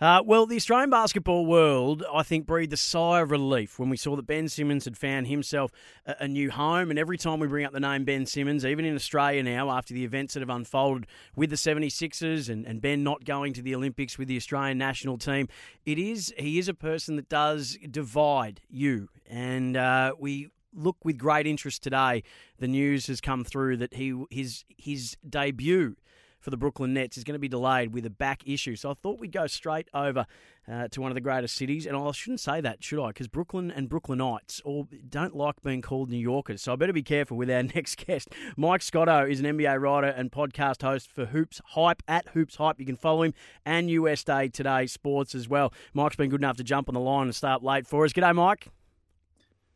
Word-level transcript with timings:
Uh, 0.00 0.22
well, 0.24 0.46
the 0.46 0.56
Australian 0.56 0.88
basketball 0.88 1.44
world, 1.44 2.02
I 2.10 2.22
think, 2.22 2.46
breathed 2.46 2.72
a 2.72 2.78
sigh 2.78 3.20
of 3.20 3.30
relief 3.30 3.78
when 3.78 3.90
we 3.90 3.98
saw 3.98 4.16
that 4.16 4.26
Ben 4.26 4.48
Simmons 4.48 4.86
had 4.86 4.96
found 4.96 5.26
himself 5.26 5.70
a, 6.06 6.16
a, 6.20 6.28
new 6.28 6.50
home. 6.50 6.88
And 6.88 6.98
every 6.98 7.18
time 7.18 7.38
we 7.38 7.46
bring 7.46 7.66
up 7.66 7.74
the 7.74 7.80
name 7.80 8.04
Ben 8.04 8.24
Simmons, 8.24 8.64
even 8.64 8.86
in 8.86 8.94
Australia 8.94 9.42
now, 9.42 9.70
after 9.70 9.92
the 9.92 10.02
events 10.02 10.32
that 10.32 10.40
have 10.40 10.48
unfolded 10.48 11.06
with 11.36 11.50
the 11.50 11.56
76ers 11.56 12.48
and, 12.48 12.64
and 12.64 12.80
Ben 12.80 13.04
not 13.04 13.26
going 13.26 13.52
to 13.52 13.60
the 13.60 13.74
Olympics 13.74 14.16
with 14.16 14.28
the 14.28 14.38
Australian 14.38 14.78
national 14.78 15.18
team, 15.18 15.48
it 15.84 15.98
is 15.98 16.32
he 16.38 16.58
is 16.58 16.66
a 16.66 16.74
person 16.74 17.16
that 17.16 17.28
does 17.28 17.76
divide 17.90 18.62
you. 18.70 19.10
And 19.28 19.76
uh, 19.76 20.14
we 20.18 20.48
look 20.72 20.96
with 21.04 21.18
great 21.18 21.46
interest 21.46 21.82
today. 21.82 22.22
The 22.58 22.68
news 22.68 23.06
has 23.08 23.20
come 23.20 23.44
through 23.44 23.76
that 23.78 23.92
he 23.92 24.24
his 24.30 24.64
his 24.78 25.18
debut 25.28 25.96
for 26.40 26.50
the 26.50 26.56
Brooklyn 26.56 26.94
Nets 26.94 27.16
is 27.16 27.24
going 27.24 27.34
to 27.34 27.38
be 27.40 27.48
delayed 27.48 27.92
with 27.92 28.06
a 28.06 28.10
back 28.10 28.42
issue. 28.46 28.76
So 28.76 28.90
I 28.90 28.94
thought 28.94 29.20
we'd 29.20 29.32
go 29.32 29.46
straight 29.46 29.88
over 29.94 30.26
uh, 30.70 30.88
to 30.88 31.00
one 31.00 31.10
of 31.10 31.14
the 31.14 31.20
greatest 31.20 31.54
cities. 31.54 31.86
And 31.86 31.96
I 31.96 32.10
shouldn't 32.12 32.40
say 32.40 32.60
that, 32.60 32.82
should 32.82 33.02
I? 33.02 33.08
Because 33.08 33.28
Brooklyn 33.28 33.70
and 33.70 33.88
Brooklynites 33.88 34.60
all 34.64 34.88
don't 35.08 35.36
like 35.36 35.62
being 35.62 35.82
called 35.82 36.10
New 36.10 36.18
Yorkers. 36.18 36.62
So 36.62 36.72
I 36.72 36.76
better 36.76 36.92
be 36.92 37.02
careful 37.02 37.36
with 37.36 37.50
our 37.50 37.62
next 37.74 38.06
guest. 38.06 38.28
Mike 38.56 38.82
Scotto 38.82 39.26
is 39.26 39.40
an 39.40 39.46
NBA 39.46 39.80
writer 39.80 40.08
and 40.08 40.32
podcast 40.32 40.82
host 40.82 41.10
for 41.10 41.26
HoopsHype 41.26 42.00
at 42.08 42.34
HoopsHype. 42.34 42.78
You 42.78 42.86
can 42.86 42.96
follow 42.96 43.22
him 43.22 43.34
and 43.64 43.90
USA 43.90 44.48
Today 44.48 44.86
Sports 44.86 45.34
as 45.34 45.48
well. 45.48 45.72
Mike's 45.94 46.16
been 46.16 46.30
good 46.30 46.40
enough 46.40 46.56
to 46.56 46.64
jump 46.64 46.88
on 46.88 46.94
the 46.94 47.00
line 47.00 47.24
and 47.24 47.34
start 47.34 47.62
late 47.62 47.86
for 47.86 48.04
us. 48.04 48.12
G'day, 48.12 48.34
Mike. 48.34 48.68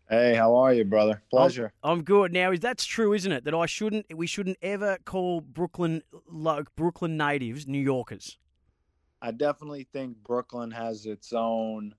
Hey, 0.09 0.35
how 0.35 0.55
are 0.57 0.75
you, 0.75 0.85
brother? 0.85 1.23
Pleasure. 1.31 1.73
I'm, 1.83 1.99
I'm, 1.99 2.03
good. 2.05 2.33
Now, 2.33 2.53
is 2.53 2.61
that's 2.61 2.85
true, 2.85 3.15
isn't 3.15 3.33
it? 3.33 3.45
That 3.45 3.55
I 3.55 3.67
shouldn't, 3.67 4.15
we 4.15 4.27
shouldn't 4.27 4.59
ever 4.61 4.99
call 5.05 5.41
Brooklyn, 5.41 6.03
like 6.29 6.75
Brooklyn 6.77 7.17
natives, 7.17 7.67
New 7.67 7.81
Yorkers. 7.81 8.37
I 9.23 9.31
definitely 9.31 9.89
think 9.93 10.19
Brooklyn 10.23 10.71
has 10.73 11.07
its 11.07 11.33
own. 11.33 11.95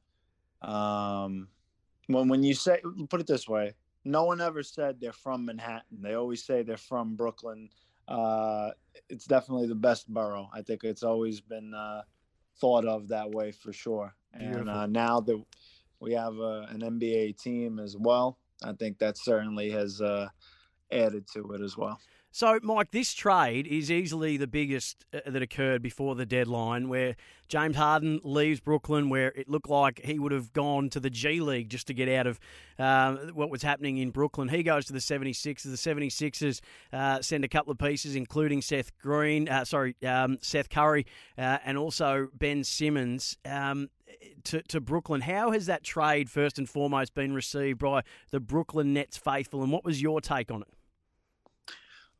Um, 0.61 1.47
when 2.07 2.27
when 2.27 2.43
you 2.43 2.53
say, 2.53 2.81
put 3.09 3.21
it 3.21 3.27
this 3.27 3.49
way, 3.49 3.73
no 4.03 4.25
one 4.25 4.39
ever 4.39 4.61
said 4.61 4.97
they're 4.99 5.11
from 5.11 5.45
Manhattan. 5.45 6.01
They 6.01 6.13
always 6.13 6.43
say 6.43 6.61
they're 6.61 6.77
from 6.77 7.15
Brooklyn. 7.15 7.69
Uh, 8.07 8.69
it's 9.09 9.25
definitely 9.25 9.67
the 9.67 9.73
best 9.73 10.07
borough. 10.07 10.47
I 10.53 10.61
think 10.61 10.83
it's 10.83 11.01
always 11.01 11.41
been 11.41 11.73
uh, 11.73 12.03
thought 12.59 12.85
of 12.85 13.07
that 13.07 13.31
way 13.31 13.51
for 13.51 13.73
sure. 13.73 14.13
And 14.33 14.69
uh, 14.69 14.85
now 14.85 15.19
that 15.21 15.43
we 15.99 16.13
have 16.13 16.37
uh, 16.39 16.65
an 16.69 16.81
NBA 16.81 17.41
team 17.41 17.79
as 17.79 17.95
well. 17.97 18.37
I 18.63 18.73
think 18.73 18.99
that 18.99 19.17
certainly 19.17 19.69
has 19.71 20.01
uh, 20.01 20.29
added 20.91 21.25
to 21.33 21.53
it 21.53 21.61
as 21.61 21.77
well. 21.77 21.99
So, 22.35 22.59
Mike, 22.63 22.91
this 22.91 23.13
trade 23.13 23.65
is 23.65 23.89
easily 23.89 24.35
the 24.35 24.45
biggest 24.45 25.05
uh, 25.13 25.19
that 25.25 25.41
occurred 25.41 25.81
before 25.81 26.15
the 26.15 26.25
deadline, 26.25 26.89
where 26.89 27.15
James 27.47 27.77
Harden 27.77 28.19
leaves 28.25 28.59
Brooklyn, 28.59 29.07
where 29.07 29.31
it 29.37 29.47
looked 29.47 29.69
like 29.69 30.01
he 30.03 30.19
would 30.19 30.33
have 30.33 30.51
gone 30.51 30.89
to 30.89 30.99
the 30.99 31.09
G 31.09 31.39
League 31.39 31.69
just 31.69 31.87
to 31.87 31.93
get 31.93 32.09
out 32.09 32.27
of 32.27 32.37
uh, 32.77 33.15
what 33.31 33.49
was 33.49 33.63
happening 33.63 33.99
in 33.99 34.09
Brooklyn. 34.09 34.49
He 34.49 34.63
goes 34.63 34.83
to 34.87 34.91
the 34.91 34.99
76ers. 34.99 35.63
The 35.63 35.69
76ers 35.69 36.59
uh, 36.91 37.21
send 37.21 37.45
a 37.45 37.47
couple 37.47 37.71
of 37.71 37.77
pieces, 37.77 38.17
including 38.17 38.61
Seth 38.61 38.91
Green, 38.97 39.47
uh, 39.47 39.63
sorry, 39.63 39.95
um, 40.05 40.37
Seth 40.41 40.67
Curry, 40.67 41.05
uh, 41.37 41.59
and 41.63 41.77
also 41.77 42.27
Ben 42.33 42.65
Simmons. 42.65 43.37
Um, 43.45 43.89
to, 44.45 44.61
to 44.63 44.81
Brooklyn. 44.81 45.21
How 45.21 45.51
has 45.51 45.65
that 45.65 45.83
trade, 45.83 46.29
first 46.29 46.57
and 46.57 46.69
foremost, 46.69 47.13
been 47.13 47.33
received 47.33 47.79
by 47.79 48.03
the 48.31 48.39
Brooklyn 48.39 48.93
Nets 48.93 49.17
faithful, 49.17 49.63
and 49.63 49.71
what 49.71 49.85
was 49.85 50.01
your 50.01 50.21
take 50.21 50.51
on 50.51 50.61
it? 50.61 51.75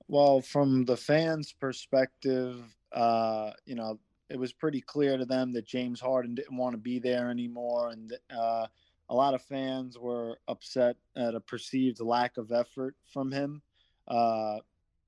Well, 0.08 0.42
from 0.42 0.86
the 0.86 0.98
fans' 0.98 1.54
perspective, 1.54 2.64
uh, 2.92 3.52
you 3.66 3.76
know, 3.76 4.00
it 4.30 4.40
was 4.40 4.54
pretty 4.54 4.82
clear 4.82 5.18
to 5.18 5.26
them 5.26 5.54
that 5.54 5.66
James 5.66 6.00
Harden 6.00 6.36
didn't 6.36 6.58
want 6.58 6.74
to 6.74 6.78
be 6.78 7.00
there 7.00 7.30
anymore, 7.30 7.90
and 7.90 8.14
uh, 8.36 8.68
a 9.10 9.16
lot 9.16 9.34
of 9.34 9.42
fans 9.42 9.98
were 9.98 10.40
upset 10.48 10.96
at 11.16 11.36
a 11.36 11.40
perceived 11.40 12.00
lack 12.00 12.38
of 12.38 12.52
effort 12.52 12.96
from 13.12 13.32
him. 13.32 13.62
Uh, 14.08 14.58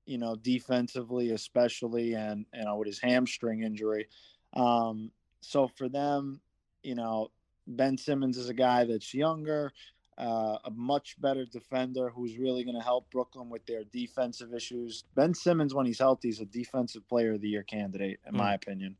you 0.06 0.18
know, 0.18 0.34
defensively, 0.36 1.30
especially, 1.32 2.14
and 2.14 2.46
you 2.54 2.64
know, 2.64 2.76
with 2.76 2.86
his 2.86 3.00
hamstring 3.00 3.62
injury. 3.62 4.08
Um, 4.54 5.10
so 5.40 5.68
for 5.68 5.88
them, 5.88 6.40
you 6.88 6.94
know, 6.94 7.30
Ben 7.66 7.98
Simmons 7.98 8.38
is 8.38 8.48
a 8.48 8.54
guy 8.54 8.84
that's 8.84 9.12
younger, 9.12 9.72
uh, 10.16 10.56
a 10.64 10.70
much 10.74 11.20
better 11.20 11.44
defender 11.44 12.08
who's 12.08 12.38
really 12.38 12.64
going 12.64 12.78
to 12.78 12.82
help 12.82 13.10
Brooklyn 13.10 13.50
with 13.50 13.66
their 13.66 13.84
defensive 13.92 14.54
issues. 14.54 15.04
Ben 15.14 15.34
Simmons, 15.34 15.74
when 15.74 15.84
he's 15.84 15.98
healthy, 15.98 16.30
is 16.30 16.40
a 16.40 16.46
defensive 16.46 17.06
player 17.06 17.34
of 17.34 17.42
the 17.42 17.48
year 17.48 17.62
candidate, 17.62 18.20
in 18.26 18.32
mm. 18.32 18.38
my 18.38 18.54
opinion. 18.54 18.96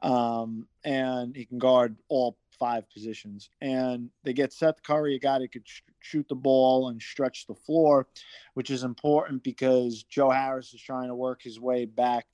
Um, 0.00 0.66
and 0.82 1.36
he 1.36 1.44
can 1.44 1.58
guard 1.58 1.96
all 2.08 2.38
five 2.58 2.88
positions. 2.90 3.50
And 3.60 4.08
they 4.24 4.32
get 4.32 4.54
Seth 4.54 4.82
Curry, 4.82 5.14
a 5.14 5.18
guy 5.18 5.38
that 5.40 5.52
could 5.52 5.68
sh- 5.68 5.82
shoot 6.00 6.26
the 6.30 6.34
ball 6.34 6.88
and 6.88 7.02
stretch 7.02 7.46
the 7.46 7.54
floor, 7.54 8.08
which 8.54 8.70
is 8.70 8.82
important 8.82 9.42
because 9.42 10.04
Joe 10.04 10.30
Harris 10.30 10.72
is 10.72 10.80
trying 10.80 11.08
to 11.08 11.14
work 11.14 11.42
his 11.42 11.60
way 11.60 11.84
back 11.84 12.26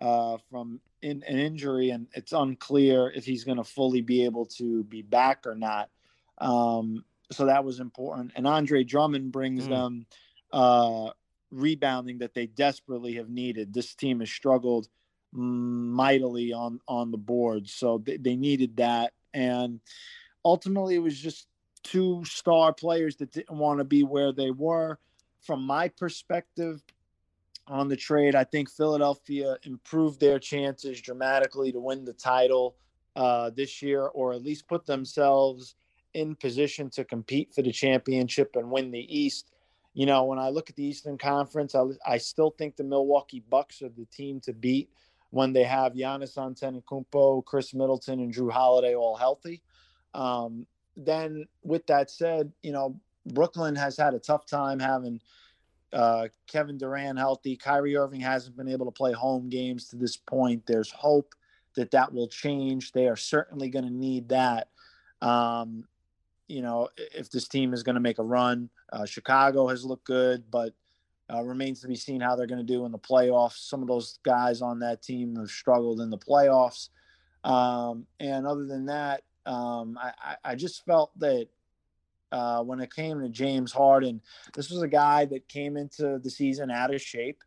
uh, 0.00 0.36
from 0.50 0.80
in, 1.02 1.22
an 1.22 1.38
injury, 1.38 1.90
and 1.90 2.06
it's 2.12 2.32
unclear 2.32 3.10
if 3.10 3.24
he's 3.24 3.44
going 3.44 3.58
to 3.58 3.64
fully 3.64 4.00
be 4.00 4.24
able 4.24 4.46
to 4.46 4.84
be 4.84 5.02
back 5.02 5.46
or 5.46 5.54
not. 5.54 5.90
Um, 6.38 7.04
so 7.32 7.46
that 7.46 7.64
was 7.64 7.80
important. 7.80 8.32
And 8.36 8.46
Andre 8.46 8.84
Drummond 8.84 9.32
brings 9.32 9.66
mm. 9.66 9.70
them 9.70 10.06
uh, 10.52 11.10
rebounding 11.50 12.18
that 12.18 12.34
they 12.34 12.46
desperately 12.46 13.14
have 13.14 13.28
needed. 13.28 13.72
This 13.72 13.94
team 13.94 14.20
has 14.20 14.30
struggled 14.30 14.88
mightily 15.32 16.52
on 16.52 16.80
on 16.88 17.12
the 17.12 17.18
board, 17.18 17.68
so 17.68 18.02
they, 18.04 18.16
they 18.16 18.36
needed 18.36 18.76
that. 18.78 19.12
And 19.32 19.80
ultimately, 20.44 20.96
it 20.96 21.00
was 21.00 21.18
just 21.18 21.46
two 21.82 22.24
star 22.24 22.72
players 22.72 23.16
that 23.16 23.32
didn't 23.32 23.56
want 23.56 23.78
to 23.78 23.84
be 23.84 24.02
where 24.02 24.32
they 24.32 24.50
were. 24.50 24.98
From 25.42 25.62
my 25.62 25.88
perspective, 25.88 26.82
on 27.66 27.88
the 27.88 27.96
trade. 27.96 28.34
I 28.34 28.44
think 28.44 28.70
Philadelphia 28.70 29.56
improved 29.64 30.20
their 30.20 30.38
chances 30.38 31.00
dramatically 31.00 31.72
to 31.72 31.80
win 31.80 32.04
the 32.04 32.12
title 32.12 32.76
uh, 33.16 33.50
this 33.50 33.82
year, 33.82 34.06
or 34.06 34.32
at 34.32 34.42
least 34.42 34.68
put 34.68 34.86
themselves 34.86 35.76
in 36.14 36.34
position 36.34 36.90
to 36.90 37.04
compete 37.04 37.54
for 37.54 37.62
the 37.62 37.72
championship 37.72 38.56
and 38.56 38.70
win 38.70 38.90
the 38.90 39.06
East. 39.18 39.52
You 39.94 40.06
know, 40.06 40.24
when 40.24 40.38
I 40.38 40.48
look 40.48 40.70
at 40.70 40.76
the 40.76 40.84
Eastern 40.84 41.18
Conference, 41.18 41.74
I, 41.74 41.82
I 42.06 42.18
still 42.18 42.50
think 42.50 42.76
the 42.76 42.84
Milwaukee 42.84 43.44
Bucks 43.48 43.82
are 43.82 43.88
the 43.88 44.06
team 44.06 44.40
to 44.40 44.52
beat 44.52 44.90
when 45.30 45.52
they 45.52 45.64
have 45.64 45.92
Giannis 45.92 46.36
Antetokounmpo, 46.36 47.44
Khris 47.44 47.72
Middleton, 47.74 48.20
and 48.20 48.34
Jrue 48.34 48.50
Holiday 48.50 48.94
all 48.94 49.16
healthy. 49.16 49.62
Um, 50.14 50.66
then, 50.96 51.46
with 51.62 51.86
that 51.86 52.10
said, 52.10 52.52
you 52.62 52.72
know, 52.72 53.00
Brooklyn 53.26 53.76
has 53.76 53.96
had 53.96 54.14
a 54.14 54.18
tough 54.18 54.46
time 54.46 54.80
having– 54.80 55.20
uh, 55.92 56.28
Kevin 56.46 56.78
Durant 56.78 57.18
healthy. 57.18 57.56
Kyrie 57.56 57.96
Irving 57.96 58.20
hasn't 58.20 58.56
been 58.56 58.68
able 58.68 58.86
to 58.86 58.92
play 58.92 59.12
home 59.12 59.48
games 59.48 59.88
to 59.88 59.96
this 59.96 60.16
point. 60.16 60.64
There's 60.66 60.90
hope 60.90 61.34
that 61.76 61.90
that 61.92 62.12
will 62.12 62.28
change. 62.28 62.92
They 62.92 63.08
are 63.08 63.16
certainly 63.16 63.68
going 63.68 63.84
to 63.84 63.92
need 63.92 64.28
that. 64.30 64.68
Um, 65.22 65.84
you 66.48 66.62
know, 66.62 66.88
if 66.96 67.30
this 67.30 67.46
team 67.46 67.72
is 67.72 67.82
going 67.82 67.94
to 67.94 68.00
make 68.00 68.18
a 68.18 68.24
run, 68.24 68.70
uh, 68.92 69.04
Chicago 69.04 69.68
has 69.68 69.84
looked 69.84 70.06
good, 70.06 70.44
but 70.50 70.74
uh, 71.32 71.42
remains 71.42 71.80
to 71.80 71.88
be 71.88 71.96
seen 71.96 72.20
how 72.20 72.34
they're 72.34 72.46
going 72.46 72.64
to 72.64 72.72
do 72.72 72.84
in 72.84 72.92
the 72.92 72.98
playoffs. 72.98 73.68
Some 73.68 73.82
of 73.82 73.88
those 73.88 74.18
guys 74.24 74.62
on 74.62 74.80
that 74.80 75.02
team 75.02 75.36
have 75.36 75.48
struggled 75.48 76.00
in 76.00 76.10
the 76.10 76.18
playoffs. 76.18 76.88
Um, 77.44 78.06
and 78.18 78.46
other 78.46 78.66
than 78.66 78.86
that, 78.86 79.22
um, 79.46 79.98
I, 80.00 80.36
I, 80.44 80.54
just 80.54 80.84
felt 80.84 81.18
that 81.20 81.48
uh, 82.32 82.62
when 82.62 82.80
it 82.80 82.94
came 82.94 83.20
to 83.20 83.28
James 83.28 83.72
Harden. 83.72 84.20
This 84.54 84.70
was 84.70 84.82
a 84.82 84.88
guy 84.88 85.24
that 85.26 85.48
came 85.48 85.76
into 85.76 86.18
the 86.18 86.30
season 86.30 86.70
out 86.70 86.94
of 86.94 87.02
shape, 87.02 87.42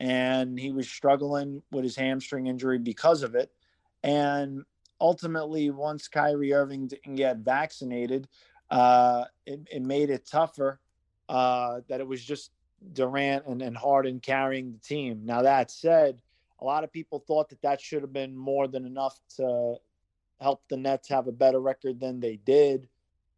and 0.00 0.58
he 0.58 0.72
was 0.72 0.88
struggling 0.88 1.62
with 1.70 1.84
his 1.84 1.96
hamstring 1.96 2.46
injury 2.46 2.78
because 2.78 3.22
of 3.22 3.34
it. 3.34 3.52
And 4.02 4.64
ultimately, 5.00 5.70
once 5.70 6.08
Kyrie 6.08 6.52
Irving 6.52 6.88
didn't 6.88 7.16
get 7.16 7.38
vaccinated, 7.38 8.28
uh, 8.70 9.24
it, 9.46 9.60
it 9.70 9.82
made 9.82 10.10
it 10.10 10.26
tougher 10.26 10.80
uh, 11.28 11.80
that 11.88 12.00
it 12.00 12.06
was 12.06 12.24
just 12.24 12.50
Durant 12.92 13.46
and, 13.46 13.62
and 13.62 13.76
Harden 13.76 14.20
carrying 14.20 14.72
the 14.72 14.78
team. 14.78 15.22
Now, 15.24 15.42
that 15.42 15.70
said, 15.70 16.20
a 16.60 16.64
lot 16.64 16.84
of 16.84 16.92
people 16.92 17.24
thought 17.26 17.48
that 17.50 17.62
that 17.62 17.80
should 17.80 18.02
have 18.02 18.12
been 18.12 18.36
more 18.36 18.68
than 18.68 18.86
enough 18.86 19.18
to 19.36 19.76
help 20.40 20.62
the 20.68 20.76
Nets 20.76 21.08
have 21.08 21.26
a 21.26 21.32
better 21.32 21.60
record 21.60 22.00
than 22.00 22.20
they 22.20 22.36
did. 22.36 22.88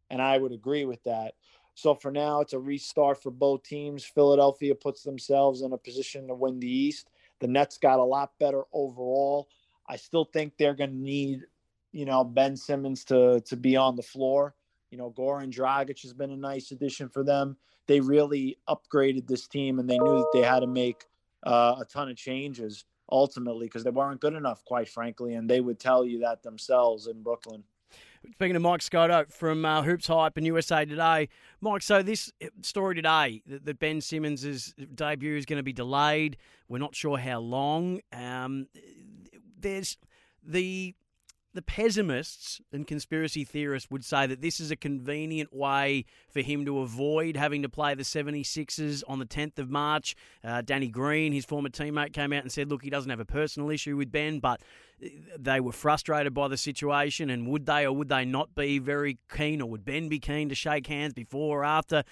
And 0.09 0.21
I 0.21 0.37
would 0.37 0.51
agree 0.51 0.85
with 0.85 1.03
that. 1.03 1.33
So 1.75 1.93
for 1.93 2.11
now, 2.11 2.39
it's 2.39 2.53
a 2.53 2.59
restart 2.59 3.21
for 3.21 3.31
both 3.31 3.63
teams. 3.63 4.05
Philadelphia 4.05 4.73
puts 4.75 5.03
themselves 5.03 5.61
in 5.61 5.73
a 5.73 5.77
position 5.77 6.27
to 6.27 6.33
win 6.33 6.59
the 6.59 6.71
East. 6.71 7.09
The 7.39 7.47
Nets 7.47 7.77
got 7.77 7.99
a 7.99 8.03
lot 8.03 8.31
better 8.39 8.63
overall. 8.71 9.49
I 9.87 9.97
still 9.97 10.25
think 10.25 10.53
they're 10.57 10.73
going 10.73 10.91
to 10.91 10.95
need, 10.95 11.41
you 11.91 12.05
know, 12.05 12.23
Ben 12.23 12.55
Simmons 12.55 13.03
to 13.05 13.41
to 13.41 13.57
be 13.57 13.75
on 13.75 13.95
the 13.95 14.03
floor. 14.03 14.55
You 14.89 14.97
know, 14.97 15.11
Goran 15.11 15.53
Dragic 15.53 16.01
has 16.03 16.13
been 16.13 16.31
a 16.31 16.37
nice 16.37 16.71
addition 16.71 17.09
for 17.09 17.23
them. 17.23 17.57
They 17.87 17.99
really 17.99 18.57
upgraded 18.69 19.27
this 19.27 19.47
team, 19.47 19.79
and 19.79 19.89
they 19.89 19.99
knew 19.99 20.15
that 20.19 20.29
they 20.33 20.41
had 20.41 20.61
to 20.61 20.67
make 20.67 21.03
uh, 21.45 21.75
a 21.81 21.85
ton 21.85 22.09
of 22.09 22.15
changes 22.15 22.85
ultimately 23.11 23.67
because 23.67 23.83
they 23.83 23.91
weren't 23.91 24.21
good 24.21 24.33
enough, 24.33 24.63
quite 24.65 24.89
frankly, 24.89 25.35
and 25.35 25.49
they 25.49 25.61
would 25.61 25.79
tell 25.79 26.05
you 26.05 26.19
that 26.19 26.41
themselves 26.41 27.07
in 27.07 27.21
Brooklyn. 27.21 27.63
Speaking 28.33 28.55
of 28.55 28.61
Mike 28.61 28.81
Scotto 28.81 29.25
from 29.29 29.65
uh, 29.65 29.81
HoopsHype 29.83 30.37
and 30.37 30.45
USA 30.45 30.85
Today, 30.85 31.29
Mike. 31.61 31.81
So 31.81 32.01
this 32.01 32.31
uh, 32.43 32.47
story 32.61 32.95
today 32.95 33.41
that, 33.47 33.65
that 33.65 33.79
Ben 33.79 34.01
Simmons' 34.01 34.73
debut 34.93 35.37
is 35.37 35.45
going 35.45 35.57
to 35.57 35.63
be 35.63 35.73
delayed. 35.73 36.37
We're 36.67 36.79
not 36.79 36.95
sure 36.95 37.17
how 37.17 37.39
long. 37.39 38.01
Um, 38.11 38.67
there's 39.59 39.97
the 40.43 40.95
the 41.55 41.61
pessimists 41.61 42.59
and 42.73 42.85
conspiracy 42.85 43.45
theorists 43.45 43.89
would 43.89 44.03
say 44.03 44.27
that 44.27 44.41
this 44.41 44.59
is 44.59 44.71
a 44.71 44.75
convenient 44.75 45.53
way 45.53 46.03
for 46.29 46.41
him 46.41 46.65
to 46.65 46.79
avoid 46.79 47.37
having 47.37 47.61
to 47.61 47.69
play 47.69 47.95
the 47.95 48.03
76ers 48.03 49.03
on 49.07 49.19
the 49.19 49.25
10th 49.25 49.57
of 49.57 49.69
March. 49.69 50.15
Uh, 50.43 50.61
Danny 50.61 50.89
Green, 50.89 51.31
his 51.31 51.45
former 51.45 51.69
teammate, 51.69 52.11
came 52.11 52.33
out 52.33 52.43
and 52.43 52.51
said, 52.51 52.69
look, 52.69 52.83
he 52.83 52.89
doesn't 52.89 53.09
have 53.09 53.21
a 53.21 53.25
personal 53.25 53.69
issue 53.69 53.95
with 53.95 54.11
Ben, 54.11 54.39
but 54.39 54.61
uh, 55.01 55.07
they 55.39 55.61
were 55.61 55.71
frustrated 55.71 56.33
by 56.33 56.49
the 56.49 56.57
situation 56.57 57.29
and 57.29 57.47
would 57.47 57.65
they 57.65 57.85
or 57.85 57.93
would 57.93 58.09
they 58.09 58.25
not 58.25 58.53
be 58.53 58.77
very 58.77 59.17
keen 59.33 59.61
or 59.61 59.69
would 59.69 59.85
Ben 59.85 60.09
be 60.09 60.19
keen 60.19 60.49
to 60.49 60.55
shake 60.55 60.87
hands 60.87 61.13
before 61.13 61.61
or 61.61 61.63
after? 61.63 62.03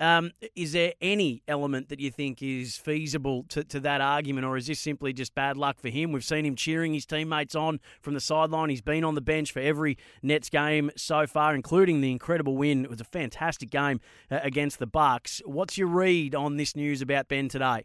Um, 0.00 0.32
is 0.56 0.72
there 0.72 0.94
any 1.02 1.42
element 1.46 1.90
that 1.90 2.00
you 2.00 2.10
think 2.10 2.42
is 2.42 2.78
feasible 2.78 3.44
to, 3.50 3.62
to 3.64 3.80
that 3.80 4.00
argument, 4.00 4.46
or 4.46 4.56
is 4.56 4.66
this 4.66 4.80
simply 4.80 5.12
just 5.12 5.34
bad 5.34 5.58
luck 5.58 5.78
for 5.78 5.90
him? 5.90 6.10
We've 6.10 6.24
seen 6.24 6.46
him 6.46 6.56
cheering 6.56 6.94
his 6.94 7.04
teammates 7.04 7.54
on 7.54 7.80
from 8.00 8.14
the 8.14 8.20
sideline. 8.20 8.70
He's 8.70 8.80
been 8.80 9.04
on 9.04 9.14
the 9.14 9.20
bench 9.20 9.52
for 9.52 9.60
every 9.60 9.98
Nets 10.22 10.48
game 10.48 10.90
so 10.96 11.26
far, 11.26 11.54
including 11.54 12.00
the 12.00 12.10
incredible 12.10 12.56
win. 12.56 12.84
It 12.84 12.90
was 12.90 13.02
a 13.02 13.04
fantastic 13.04 13.68
game 13.68 14.00
uh, 14.30 14.40
against 14.42 14.78
the 14.78 14.86
Bucks. 14.86 15.42
What's 15.44 15.76
your 15.76 15.88
read 15.88 16.34
on 16.34 16.56
this 16.56 16.74
news 16.74 17.02
about 17.02 17.28
Ben 17.28 17.50
today? 17.50 17.84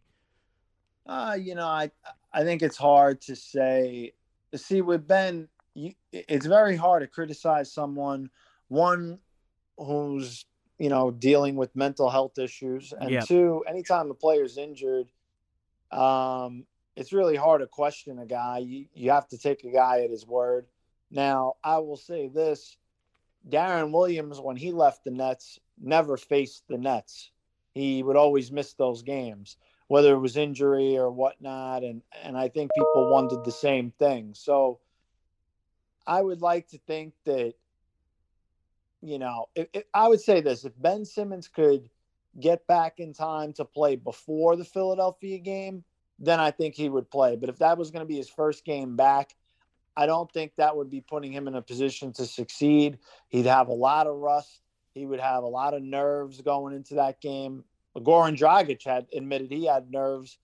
Uh, 1.06 1.38
you 1.40 1.54
know, 1.54 1.68
I 1.68 1.92
I 2.34 2.44
think 2.44 2.62
it's 2.62 2.78
hard 2.78 3.22
to 3.24 3.36
say. 3.36 4.14
See, 4.56 4.82
with 4.82 5.06
Ben, 5.06 5.50
you, 5.74 5.94
it's 6.14 6.46
very 6.46 6.78
hard 6.78 7.04
to 7.04 7.08
criticize 7.08 7.72
someone 7.72 8.30
one 8.70 9.20
who's 9.78 10.46
you 10.78 10.90
know, 10.90 11.12
dealing 11.12 11.56
with 11.56 11.76
mental 11.76 12.10
health 12.10 12.38
issues. 12.38 12.94
And 13.00 13.10
yep. 13.10 13.26
two, 13.26 13.64
anytime 13.68 14.12
a 14.12 14.14
player's 14.14 14.58
injured, 14.58 15.08
um, 15.92 16.66
it's 16.96 17.14
really 17.14 17.36
hard 17.36 17.62
to 17.62 17.68
question 17.68 18.20
a 18.20 18.26
guy. 18.26 18.60
You, 18.60 18.86
you 18.94 19.12
have 19.12 19.28
to 19.30 19.38
take 19.38 19.64
a 19.64 19.72
guy 19.72 20.02
at 20.02 20.10
his 20.10 20.26
word. 20.26 20.66
Now, 21.12 21.54
I 21.64 21.78
will 21.78 21.98
say 21.98 22.28
this 22.28 22.78
Deron 23.48 23.92
Williams, 23.92 24.40
when 24.40 24.58
he 24.58 24.72
left 24.72 25.04
the 25.04 25.12
Nets, 25.12 25.60
never 25.82 26.18
faced 26.18 26.64
the 26.68 26.78
Nets. 26.78 27.32
He 27.74 28.04
would 28.04 28.16
always 28.16 28.52
miss 28.52 28.74
those 28.74 29.02
games, 29.02 29.58
whether 29.88 30.14
it 30.14 30.20
was 30.20 30.38
injury 30.38 30.98
or 30.98 31.12
whatnot. 31.12 31.84
And, 31.84 32.02
and 32.24 32.38
I 32.38 32.50
think 32.50 32.72
people 32.76 33.12
wanted 33.12 33.44
the 33.44 33.52
same 33.52 33.92
thing. 33.92 34.34
So 34.34 34.80
I 36.08 36.22
would 36.22 36.42
like 36.42 36.70
to 36.70 36.80
think 36.80 37.14
that 37.26 37.54
you 39.02 39.20
know, 39.20 39.46
if, 39.56 39.68
if, 39.74 39.84
I 39.94 40.08
would 40.08 40.22
say 40.22 40.42
this: 40.42 40.66
if 40.66 40.74
Ben 40.78 41.06
Simmons 41.06 41.48
could 41.48 41.90
get 42.40 42.66
back 42.68 43.00
in 43.00 43.14
time 43.14 43.54
to 43.54 43.66
play 43.66 43.96
before 43.96 44.56
the 44.56 44.66
Philadelphia 44.66 45.38
game, 45.38 45.84
then 46.20 46.40
I 46.40 46.52
think 46.52 46.76
he 46.76 46.90
would 46.90 47.10
play. 47.10 47.36
But 47.36 47.50
if 47.50 47.60
that 47.60 47.78
was 47.78 47.92
going 47.92 48.02
to 48.02 48.08
be 48.08 48.18
his 48.18 48.30
first 48.30 48.66
game 48.66 48.96
back, 48.96 49.36
I 49.96 50.06
don't 50.06 50.32
think 50.32 50.54
that 50.56 50.76
would 50.76 50.90
be 50.90 51.02
putting 51.02 51.32
him 51.32 51.48
in 51.48 51.56
a 51.56 51.62
position 51.62 52.12
to 52.14 52.26
succeed. 52.26 53.00
He'd 53.30 53.46
have 53.46 53.70
a 53.70 53.74
lot 53.74 54.08
of 54.08 54.18
rust. 54.18 54.62
He 54.94 55.06
would 55.06 55.20
have 55.20 55.44
a 55.44 55.48
lot 55.48 55.74
of 55.74 55.82
nerves 55.82 56.42
going 56.42 56.76
into 56.76 56.96
that 56.96 57.22
game. 57.22 57.64
Goran 57.98 58.38
Dragic 58.38 58.84
had 58.84 59.08
admitted 59.14 59.52
he 59.52 59.66
had 59.66 59.92
nerves 59.92 60.38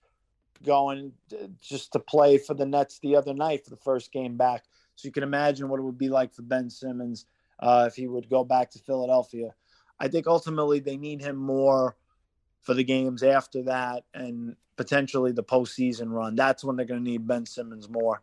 going 0.64 1.12
just 1.60 1.92
to 1.92 1.98
play 1.98 2.38
for 2.38 2.54
the 2.54 2.64
Nets 2.64 2.98
the 3.00 3.16
other 3.16 3.34
night 3.34 3.64
for 3.64 3.70
the 3.70 3.76
first 3.76 4.12
game 4.12 4.36
back. 4.36 4.64
So 4.94 5.06
you 5.06 5.12
can 5.12 5.22
imagine 5.22 5.68
what 5.68 5.80
it 5.80 5.82
would 5.82 5.98
be 5.98 6.08
like 6.08 6.32
for 6.32 6.42
Ben 6.42 6.70
Simmons 6.70 7.26
uh, 7.62 7.84
if 7.86 7.94
he 7.94 8.08
would 8.08 8.28
go 8.28 8.44
back 8.44 8.70
to 8.72 8.78
Philadelphia. 8.80 9.54
I 9.98 10.08
think 10.08 10.26
ultimately 10.26 10.80
they 10.80 10.96
need 10.96 11.22
him 11.22 11.36
more 11.36 11.96
for 12.60 12.74
the 12.74 12.84
games 12.84 13.22
after 13.22 13.62
that 13.62 14.04
and 14.12 14.56
potentially 14.76 15.30
the 15.32 15.44
postseason 15.44 16.10
run. 16.10 16.34
That's 16.34 16.64
when 16.64 16.76
they're 16.76 16.84
going 16.86 17.04
to 17.04 17.10
need 17.10 17.26
Ben 17.26 17.46
Simmons 17.46 17.88
more. 17.88 18.22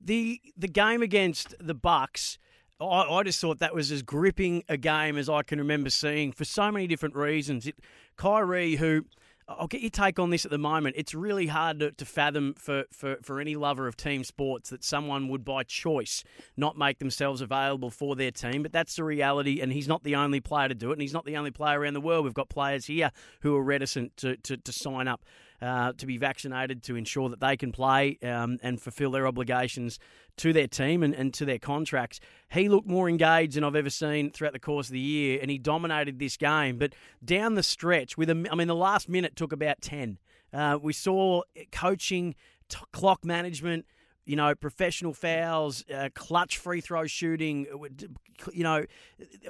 The 0.00 0.40
the 0.56 0.68
game 0.68 1.00
against 1.00 1.54
the 1.58 1.74
Bucks. 1.74 2.38
I, 2.78 2.84
I, 2.84 3.22
just 3.22 3.40
thought 3.40 3.60
that 3.60 3.74
was 3.74 3.90
as 3.90 4.02
gripping 4.02 4.62
a 4.68 4.76
game 4.76 5.16
as 5.16 5.30
I 5.30 5.42
can 5.42 5.58
remember 5.58 5.88
seeing 5.88 6.30
for 6.30 6.44
so 6.44 6.70
many 6.70 6.86
different 6.86 7.16
reasons. 7.16 7.66
It, 7.66 7.76
Kyrie, 8.16 8.76
who 8.76 9.06
I'll 9.48 9.68
get 9.68 9.80
your 9.80 9.90
take 9.90 10.18
on 10.18 10.30
this 10.30 10.44
at 10.44 10.50
the 10.50 10.58
moment. 10.58 10.96
It's 10.98 11.14
really 11.14 11.46
hard 11.46 11.78
to, 11.78 11.92
to, 11.92 12.04
fathom 12.04 12.54
for, 12.58 12.84
for, 12.90 13.18
for 13.22 13.40
any 13.40 13.54
lover 13.54 13.86
of 13.86 13.96
team 13.96 14.24
sports 14.24 14.70
that 14.70 14.82
someone 14.82 15.28
would, 15.28 15.44
by 15.44 15.62
choice, 15.62 16.24
not 16.56 16.76
make 16.76 16.98
themselves 16.98 17.40
available 17.40 17.90
for 17.90 18.16
their 18.16 18.32
team. 18.32 18.64
But 18.64 18.72
that's 18.72 18.96
the 18.96 19.04
reality, 19.04 19.60
and 19.60 19.72
he's 19.72 19.86
not 19.86 20.02
the 20.02 20.16
only 20.16 20.40
player 20.40 20.68
to 20.68 20.74
do 20.74 20.90
it, 20.90 20.94
and 20.94 21.02
he's 21.02 21.12
not 21.12 21.24
the 21.24 21.36
only 21.36 21.52
player 21.52 21.78
around 21.78 21.94
the 21.94 22.00
world. 22.00 22.24
We've 22.24 22.34
got 22.34 22.48
players 22.48 22.86
here 22.86 23.12
who 23.40 23.54
are 23.54 23.62
reticent 23.62 24.16
to, 24.18 24.36
to, 24.36 24.56
to 24.56 24.72
sign 24.72 25.06
up 25.06 25.24
uh, 25.60 25.92
to 25.94 26.06
be 26.06 26.16
vaccinated 26.16 26.82
to 26.84 26.96
ensure 26.96 27.28
that 27.28 27.40
they 27.40 27.56
can 27.56 27.72
play 27.72 28.18
um, 28.22 28.58
and 28.62 28.80
fulfil 28.80 29.10
their 29.10 29.26
obligations 29.26 29.98
to 30.36 30.52
their 30.52 30.66
team 30.66 31.02
and, 31.02 31.14
and 31.14 31.32
to 31.34 31.44
their 31.44 31.58
contracts. 31.58 32.20
He 32.50 32.68
looked 32.68 32.86
more 32.86 33.08
engaged 33.08 33.54
than 33.56 33.64
I've 33.64 33.76
ever 33.76 33.90
seen 33.90 34.30
throughout 34.30 34.52
the 34.52 34.58
course 34.58 34.88
of 34.88 34.92
the 34.92 35.00
year, 35.00 35.38
and 35.40 35.50
he 35.50 35.58
dominated 35.58 36.18
this 36.18 36.36
game. 36.36 36.78
But 36.78 36.94
down 37.24 37.54
the 37.54 37.62
stretch, 37.62 38.16
with 38.16 38.30
a, 38.30 38.46
I 38.50 38.54
mean, 38.54 38.68
the 38.68 38.74
last 38.74 39.08
minute 39.08 39.36
took 39.36 39.52
about 39.52 39.80
10. 39.80 40.18
Uh, 40.52 40.78
we 40.80 40.92
saw 40.92 41.42
coaching, 41.72 42.34
t- 42.68 42.78
clock 42.92 43.24
management, 43.24 43.86
you 44.26 44.36
know, 44.36 44.54
professional 44.54 45.14
fouls, 45.14 45.84
uh, 45.92 46.08
clutch 46.14 46.58
free 46.58 46.80
throw 46.80 47.06
shooting. 47.06 47.66
You 48.52 48.64
know, 48.64 48.84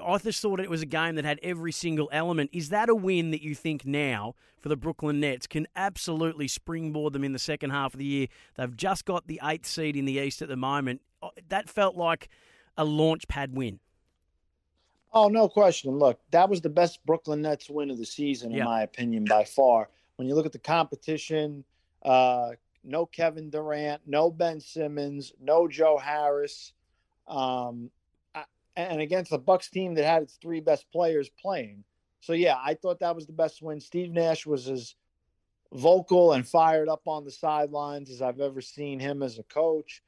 I 0.04 0.18
just 0.18 0.40
thought 0.40 0.60
it 0.60 0.70
was 0.70 0.82
a 0.82 0.86
game 0.86 1.16
that 1.16 1.24
had 1.24 1.40
every 1.42 1.72
single 1.72 2.08
element. 2.12 2.50
Is 2.52 2.68
that 2.68 2.88
a 2.88 2.94
win 2.94 3.30
that 3.30 3.42
you 3.42 3.54
think 3.54 3.86
now 3.86 4.34
for 4.60 4.68
the 4.68 4.76
Brooklyn 4.76 5.18
Nets 5.18 5.46
can 5.46 5.66
absolutely 5.74 6.46
springboard 6.46 7.14
them 7.14 7.24
in 7.24 7.32
the 7.32 7.38
second 7.38 7.70
half 7.70 7.94
of 7.94 7.98
the 7.98 8.04
year? 8.04 8.26
They've 8.56 8.76
just 8.76 9.06
got 9.06 9.26
the 9.26 9.40
eighth 9.42 9.66
seed 9.66 9.96
in 9.96 10.04
the 10.04 10.18
East 10.18 10.42
at 10.42 10.48
the 10.48 10.56
moment. 10.56 11.00
Uh, 11.22 11.30
that 11.48 11.68
felt 11.68 11.96
like 11.96 12.28
a 12.76 12.84
launch 12.84 13.26
pad 13.28 13.56
win. 13.56 13.80
Oh, 15.14 15.28
no 15.28 15.48
question. 15.48 15.98
Look, 15.98 16.20
that 16.32 16.50
was 16.50 16.60
the 16.60 16.68
best 16.68 17.04
Brooklyn 17.06 17.40
Nets 17.40 17.70
win 17.70 17.90
of 17.90 17.96
the 17.96 18.04
season, 18.04 18.50
in 18.50 18.58
yep. 18.58 18.66
my 18.66 18.82
opinion, 18.82 19.24
by 19.24 19.44
far. 19.44 19.88
When 20.16 20.28
you 20.28 20.34
look 20.34 20.44
at 20.44 20.52
the 20.52 20.58
competition, 20.58 21.64
uh, 22.02 22.50
no 22.86 23.06
Kevin 23.06 23.50
Durant, 23.50 24.02
no 24.06 24.30
Ben 24.30 24.60
Simmons, 24.60 25.32
no 25.40 25.68
Joe 25.68 25.98
Harris, 25.98 26.72
um, 27.28 27.90
and 28.76 29.00
against 29.00 29.30
the 29.30 29.38
Bucks 29.38 29.70
team 29.70 29.94
that 29.94 30.04
had 30.04 30.22
its 30.22 30.38
three 30.40 30.60
best 30.60 30.90
players 30.92 31.30
playing. 31.40 31.84
So 32.20 32.32
yeah, 32.32 32.56
I 32.62 32.74
thought 32.74 33.00
that 33.00 33.14
was 33.14 33.26
the 33.26 33.32
best 33.32 33.62
win. 33.62 33.80
Steve 33.80 34.10
Nash 34.10 34.46
was 34.46 34.68
as 34.68 34.94
vocal 35.72 36.32
and 36.32 36.46
fired 36.46 36.88
up 36.88 37.02
on 37.06 37.24
the 37.24 37.30
sidelines 37.30 38.10
as 38.10 38.22
I've 38.22 38.40
ever 38.40 38.60
seen 38.60 39.00
him 39.00 39.22
as 39.22 39.38
a 39.38 39.42
coach, 39.44 40.02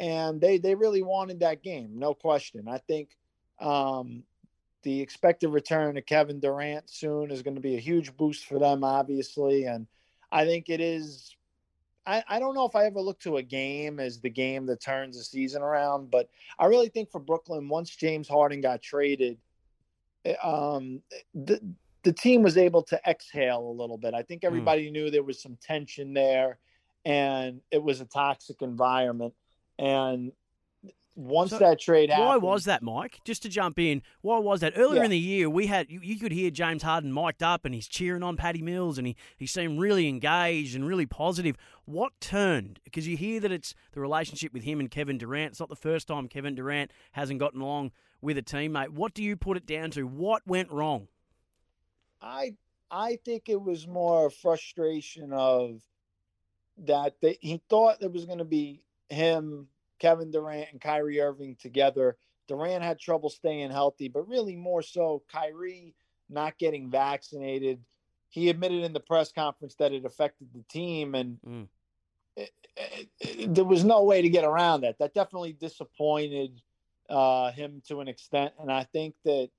and 0.00 0.40
they 0.40 0.58
they 0.58 0.74
really 0.74 1.02
wanted 1.02 1.40
that 1.40 1.62
game, 1.62 1.98
no 1.98 2.14
question. 2.14 2.68
I 2.68 2.78
think 2.78 3.10
um, 3.60 4.22
the 4.82 5.00
expected 5.00 5.48
return 5.48 5.96
of 5.96 6.06
Kevin 6.06 6.40
Durant 6.40 6.88
soon 6.88 7.30
is 7.30 7.42
going 7.42 7.56
to 7.56 7.60
be 7.60 7.76
a 7.76 7.80
huge 7.80 8.16
boost 8.16 8.46
for 8.46 8.58
them, 8.58 8.84
obviously, 8.84 9.64
and 9.64 9.86
I 10.30 10.44
think 10.44 10.68
it 10.68 10.80
is 10.80 11.36
I, 12.06 12.22
I 12.28 12.38
don't 12.38 12.54
know 12.54 12.64
if 12.64 12.74
I 12.74 12.86
ever 12.86 13.00
look 13.00 13.20
to 13.20 13.36
a 13.36 13.42
game 13.42 14.00
as 14.00 14.20
the 14.20 14.30
game 14.30 14.66
that 14.66 14.80
turns 14.80 15.16
the 15.16 15.24
season 15.24 15.62
around, 15.62 16.10
but 16.10 16.28
I 16.58 16.66
really 16.66 16.88
think 16.88 17.10
for 17.10 17.20
Brooklyn, 17.20 17.68
once 17.68 17.94
James 17.94 18.28
Harden 18.28 18.60
got 18.60 18.82
traded, 18.82 19.38
eh, 20.24 20.34
um, 20.42 21.02
the 21.34 21.60
the 22.04 22.12
team 22.12 22.42
was 22.42 22.58
able 22.58 22.82
to 22.82 23.00
exhale 23.06 23.60
a 23.60 23.78
little 23.80 23.98
bit. 23.98 24.14
I 24.14 24.22
think 24.22 24.42
hmm. 24.42 24.48
everybody 24.48 24.88
mm. 24.88 24.92
knew 24.92 25.10
there 25.10 25.22
was 25.22 25.40
some 25.40 25.56
tension 25.62 26.12
there, 26.12 26.58
and 27.04 27.60
it 27.70 27.82
was 27.82 28.00
a 28.00 28.04
toxic 28.04 28.60
environment. 28.60 29.34
And 29.78 30.32
once 31.14 31.50
so 31.50 31.58
that 31.58 31.80
trade 31.80 32.10
happened. 32.10 32.26
Why 32.26 32.36
was 32.36 32.64
that, 32.64 32.82
Mike? 32.82 33.20
Just 33.24 33.42
to 33.42 33.48
jump 33.48 33.78
in, 33.78 34.02
why 34.22 34.38
was 34.38 34.60
that? 34.60 34.72
Earlier 34.76 35.00
yeah. 35.00 35.04
in 35.04 35.10
the 35.10 35.18
year, 35.18 35.50
we 35.50 35.66
had 35.66 35.90
you, 35.90 36.00
you, 36.02 36.18
could 36.18 36.32
hear 36.32 36.50
James 36.50 36.82
Harden 36.82 37.12
mic'd 37.12 37.42
up 37.42 37.64
and 37.64 37.74
he's 37.74 37.86
cheering 37.86 38.22
on 38.22 38.36
Patty 38.36 38.62
Mills 38.62 38.98
and 38.98 39.06
he, 39.06 39.16
he 39.36 39.46
seemed 39.46 39.78
really 39.78 40.08
engaged 40.08 40.74
and 40.74 40.86
really 40.86 41.06
positive. 41.06 41.56
What 41.84 42.12
turned? 42.20 42.80
Because 42.84 43.06
you 43.06 43.16
hear 43.16 43.40
that 43.40 43.52
it's 43.52 43.74
the 43.92 44.00
relationship 44.00 44.52
with 44.52 44.62
him 44.62 44.80
and 44.80 44.90
Kevin 44.90 45.18
Durant. 45.18 45.52
It's 45.52 45.60
not 45.60 45.68
the 45.68 45.76
first 45.76 46.08
time 46.08 46.28
Kevin 46.28 46.54
Durant 46.54 46.90
hasn't 47.12 47.40
gotten 47.40 47.60
along 47.60 47.92
with 48.20 48.38
a 48.38 48.42
teammate. 48.42 48.90
What 48.90 49.14
do 49.14 49.22
you 49.22 49.36
put 49.36 49.56
it 49.56 49.66
down 49.66 49.90
to? 49.92 50.04
What 50.04 50.42
went 50.46 50.70
wrong? 50.70 51.08
I 52.20 52.54
I 52.90 53.18
think 53.24 53.48
it 53.48 53.60
was 53.60 53.86
more 53.86 54.30
frustration 54.30 55.32
of 55.32 55.82
that 56.78 57.16
they, 57.20 57.38
he 57.40 57.60
thought 57.68 58.00
there 58.00 58.08
was 58.08 58.24
going 58.24 58.38
to 58.38 58.44
be 58.44 58.82
him 59.08 59.68
Kevin 60.02 60.32
Durant 60.32 60.68
and 60.72 60.80
Kyrie 60.80 61.20
Irving 61.20 61.56
together. 61.60 62.16
Durant 62.48 62.82
had 62.82 62.98
trouble 62.98 63.30
staying 63.30 63.70
healthy, 63.70 64.08
but 64.08 64.28
really 64.28 64.56
more 64.56 64.82
so 64.82 65.22
Kyrie 65.30 65.94
not 66.28 66.58
getting 66.58 66.90
vaccinated. 66.90 67.78
He 68.28 68.48
admitted 68.48 68.82
in 68.82 68.92
the 68.92 69.00
press 69.00 69.30
conference 69.30 69.76
that 69.76 69.92
it 69.92 70.04
affected 70.04 70.48
the 70.52 70.64
team, 70.64 71.14
and 71.14 71.38
mm. 71.46 71.68
it, 72.36 72.50
it, 72.76 73.08
it, 73.20 73.54
there 73.54 73.64
was 73.64 73.84
no 73.84 74.02
way 74.02 74.22
to 74.22 74.28
get 74.28 74.44
around 74.44 74.80
that. 74.80 74.98
That 74.98 75.14
definitely 75.14 75.52
disappointed 75.52 76.60
uh, 77.08 77.52
him 77.52 77.80
to 77.86 78.00
an 78.00 78.08
extent, 78.08 78.54
and 78.58 78.72
I 78.72 78.84
think 78.84 79.14
that 79.24 79.50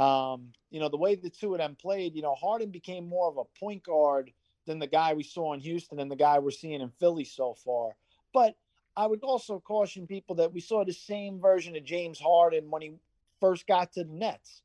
um, 0.00 0.52
you 0.70 0.80
know 0.80 0.88
the 0.88 0.96
way 0.96 1.14
the 1.14 1.28
two 1.28 1.52
of 1.52 1.58
them 1.58 1.76
played, 1.78 2.14
you 2.14 2.22
know, 2.22 2.34
Harden 2.34 2.70
became 2.70 3.06
more 3.06 3.28
of 3.28 3.36
a 3.36 3.58
point 3.60 3.82
guard 3.84 4.32
than 4.66 4.78
the 4.78 4.86
guy 4.86 5.12
we 5.12 5.24
saw 5.24 5.52
in 5.52 5.60
Houston 5.60 5.98
and 5.98 6.10
the 6.10 6.16
guy 6.16 6.38
we're 6.38 6.52
seeing 6.52 6.80
in 6.80 6.90
Philly 6.98 7.24
so 7.24 7.52
far. 7.52 7.96
But 8.32 8.56
I 8.96 9.06
would 9.06 9.22
also 9.22 9.60
caution 9.60 10.06
people 10.06 10.36
that 10.36 10.52
we 10.52 10.60
saw 10.60 10.84
the 10.84 10.92
same 10.92 11.40
version 11.40 11.76
of 11.76 11.84
James 11.84 12.20
Harden 12.20 12.70
when 12.70 12.82
he 12.82 12.92
first 13.40 13.66
got 13.66 13.92
to 13.92 14.04
the 14.04 14.12
Nets. 14.12 14.62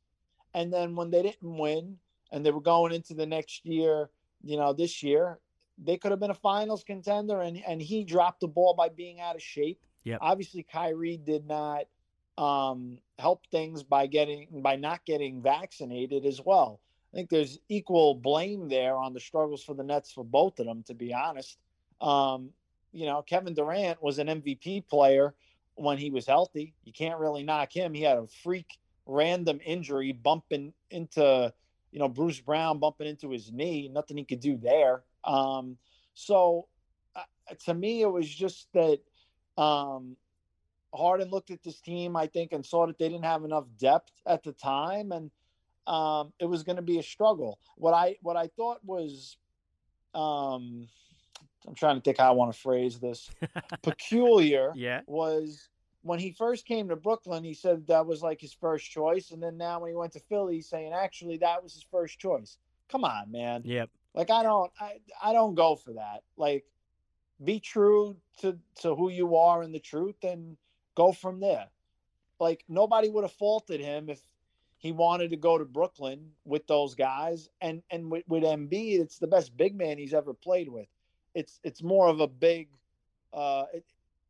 And 0.53 0.71
then 0.71 0.95
when 0.95 1.09
they 1.09 1.21
didn't 1.21 1.57
win 1.57 1.97
and 2.31 2.45
they 2.45 2.51
were 2.51 2.61
going 2.61 2.93
into 2.93 3.13
the 3.13 3.25
next 3.25 3.65
year, 3.65 4.09
you 4.43 4.57
know, 4.57 4.73
this 4.73 5.03
year, 5.03 5.39
they 5.83 5.97
could 5.97 6.11
have 6.11 6.19
been 6.19 6.31
a 6.31 6.35
finals 6.35 6.83
contender 6.83 7.41
and, 7.41 7.61
and 7.67 7.81
he 7.81 8.03
dropped 8.03 8.41
the 8.41 8.47
ball 8.47 8.73
by 8.73 8.89
being 8.89 9.19
out 9.19 9.35
of 9.35 9.41
shape. 9.41 9.81
Yeah. 10.03 10.17
Obviously 10.21 10.63
Kyrie 10.63 11.17
did 11.17 11.45
not 11.47 11.85
um, 12.37 12.99
help 13.17 13.45
things 13.47 13.83
by 13.83 14.07
getting 14.07 14.61
by 14.61 14.75
not 14.75 15.05
getting 15.05 15.41
vaccinated 15.41 16.25
as 16.25 16.41
well. 16.43 16.79
I 17.13 17.17
think 17.17 17.29
there's 17.29 17.59
equal 17.69 18.15
blame 18.15 18.69
there 18.69 18.95
on 18.95 19.13
the 19.13 19.19
struggles 19.19 19.63
for 19.63 19.73
the 19.73 19.83
Nets 19.83 20.11
for 20.11 20.23
both 20.23 20.59
of 20.59 20.65
them, 20.65 20.83
to 20.83 20.93
be 20.93 21.13
honest. 21.13 21.57
Um, 22.01 22.51
you 22.91 23.05
know, 23.05 23.21
Kevin 23.21 23.53
Durant 23.53 24.01
was 24.01 24.19
an 24.19 24.27
MVP 24.27 24.87
player 24.87 25.33
when 25.75 25.97
he 25.97 26.09
was 26.09 26.25
healthy. 26.25 26.73
You 26.83 26.93
can't 26.93 27.19
really 27.19 27.43
knock 27.43 27.71
him. 27.75 27.93
He 27.93 28.01
had 28.01 28.17
a 28.17 28.27
freak 28.43 28.77
random 29.05 29.59
injury 29.65 30.11
bumping 30.11 30.73
into, 30.91 31.53
you 31.91 31.99
know, 31.99 32.09
Bruce 32.09 32.39
Brown 32.39 32.79
bumping 32.79 33.07
into 33.07 33.29
his 33.31 33.51
knee. 33.51 33.89
Nothing 33.91 34.17
he 34.17 34.25
could 34.25 34.39
do 34.39 34.57
there. 34.57 35.03
Um, 35.23 35.77
so 36.13 36.67
uh, 37.15 37.21
to 37.65 37.73
me, 37.73 38.01
it 38.01 38.11
was 38.11 38.27
just 38.27 38.67
that 38.73 38.99
um, 39.61 40.15
Harden 40.93 41.29
looked 41.29 41.51
at 41.51 41.63
this 41.63 41.79
team, 41.79 42.15
I 42.15 42.27
think, 42.27 42.51
and 42.51 42.65
saw 42.65 42.87
that 42.87 42.97
they 42.97 43.09
didn't 43.09 43.25
have 43.25 43.43
enough 43.43 43.65
depth 43.77 44.11
at 44.25 44.43
the 44.43 44.53
time, 44.53 45.11
and 45.11 45.31
um, 45.87 46.33
it 46.39 46.45
was 46.45 46.63
going 46.63 46.75
to 46.77 46.81
be 46.81 46.99
a 46.99 47.03
struggle. 47.03 47.59
What 47.75 47.93
I 47.93 48.15
what 48.21 48.37
I 48.37 48.47
thought 48.55 48.79
was 48.83 49.37
um, 50.13 50.87
I'm 51.67 51.75
trying 51.75 51.95
to 51.95 52.01
think 52.01 52.17
how 52.17 52.29
I 52.29 52.31
want 52.31 52.53
to 52.53 52.59
phrase 52.59 52.99
this. 52.99 53.29
Peculiar 53.81 54.71
yeah. 54.75 55.01
was 55.07 55.69
when 56.01 56.19
he 56.19 56.31
first 56.31 56.65
came 56.65 56.89
to 56.89 56.95
Brooklyn, 56.95 57.43
he 57.43 57.53
said 57.53 57.87
that 57.87 58.05
was 58.05 58.21
like 58.21 58.39
his 58.39 58.53
first 58.53 58.89
choice. 58.89 59.31
And 59.31 59.43
then 59.43 59.57
now 59.57 59.81
when 59.81 59.89
he 59.89 59.95
went 59.95 60.13
to 60.13 60.19
Philly, 60.21 60.55
he's 60.55 60.69
saying 60.69 60.93
actually 60.93 61.37
that 61.37 61.61
was 61.61 61.73
his 61.73 61.85
first 61.91 62.19
choice. 62.19 62.57
Come 62.89 63.03
on, 63.03 63.31
man. 63.31 63.61
Yep. 63.65 63.89
Like 64.13 64.29
I 64.29 64.43
don't 64.43 64.71
I, 64.79 64.99
I 65.23 65.33
don't 65.33 65.55
go 65.55 65.75
for 65.75 65.93
that. 65.93 66.23
Like 66.37 66.65
be 67.43 67.59
true 67.59 68.17
to, 68.39 68.57
to 68.81 68.95
who 68.95 69.09
you 69.09 69.35
are 69.35 69.61
and 69.61 69.73
the 69.73 69.79
truth 69.79 70.23
and 70.23 70.57
go 70.95 71.11
from 71.11 71.39
there. 71.39 71.67
Like 72.39 72.63
nobody 72.69 73.09
would 73.09 73.23
have 73.23 73.33
faulted 73.33 73.81
him 73.81 74.09
if 74.09 74.21
he 74.77 74.93
wanted 74.93 75.31
to 75.31 75.37
go 75.37 75.57
to 75.57 75.65
Brooklyn 75.65 76.31
with 76.45 76.65
those 76.67 76.95
guys. 76.95 77.49
And 77.59 77.83
and 77.91 78.09
with, 78.09 78.23
with 78.27 78.43
Embiid, 78.43 79.01
it's 79.01 79.19
the 79.19 79.27
best 79.27 79.55
big 79.57 79.75
man 79.75 79.97
he's 79.97 80.13
ever 80.13 80.33
played 80.33 80.69
with 80.69 80.87
it's 81.33 81.59
it's 81.63 81.83
more 81.83 82.07
of 82.07 82.19
a 82.19 82.27
big. 82.27 82.69
Uh, 83.33 83.65
it, 83.73 83.85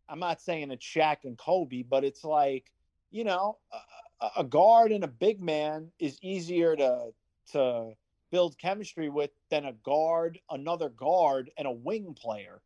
I'm 0.08 0.20
not 0.20 0.41
saying 0.41 0.72
it's 0.72 0.86
Shaq 0.86 1.18
and 1.24 1.38
Kobe, 1.38 1.84
but 1.84 2.03
it's 2.03 2.24
like 2.24 2.72
you 3.12 3.24
know 3.24 3.58
a, 4.22 4.29
a 4.38 4.44
guard 4.44 4.91
and 4.91 5.03
a 5.03 5.08
big 5.08 5.41
man 5.41 5.91
is 6.00 6.18
easier 6.22 6.75
to 6.75 7.12
to 7.51 7.94
build 8.32 8.58
chemistry 8.58 9.10
with 9.10 9.32
than 9.50 9.65
a 9.65 9.74
guard, 9.74 10.39
another 10.50 10.89
guard, 10.89 11.50
and 11.58 11.68
a 11.68 11.72
wing 11.72 12.13
player. 12.13 12.62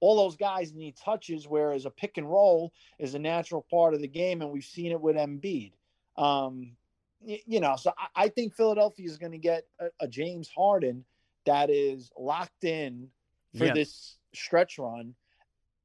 All 0.00 0.16
those 0.16 0.36
guys 0.36 0.72
need 0.72 0.96
touches, 0.96 1.48
whereas 1.48 1.84
a 1.84 1.90
pick 1.90 2.18
and 2.18 2.30
roll 2.30 2.72
is 3.00 3.14
a 3.14 3.18
natural 3.18 3.66
part 3.68 3.94
of 3.94 4.00
the 4.00 4.08
game, 4.08 4.42
and 4.42 4.50
we've 4.50 4.64
seen 4.64 4.92
it 4.92 5.00
with 5.00 5.16
Embiid. 5.16 5.72
Um, 6.16 6.72
you, 7.20 7.60
know, 7.60 7.74
so 7.76 7.92
I, 7.98 8.24
I, 8.24 8.28
think 8.28 8.54
Philadelphia 8.54 9.06
is 9.06 9.18
going 9.18 9.32
to 9.32 9.38
get 9.38 9.64
a, 9.80 9.86
a, 10.00 10.08
James 10.08 10.48
Harden 10.48 11.04
that 11.46 11.70
is 11.70 12.10
locked 12.16 12.64
in 12.64 13.08
for 13.56 13.72
this 13.72 14.16
stretch 14.34 14.78
run. 14.78 15.14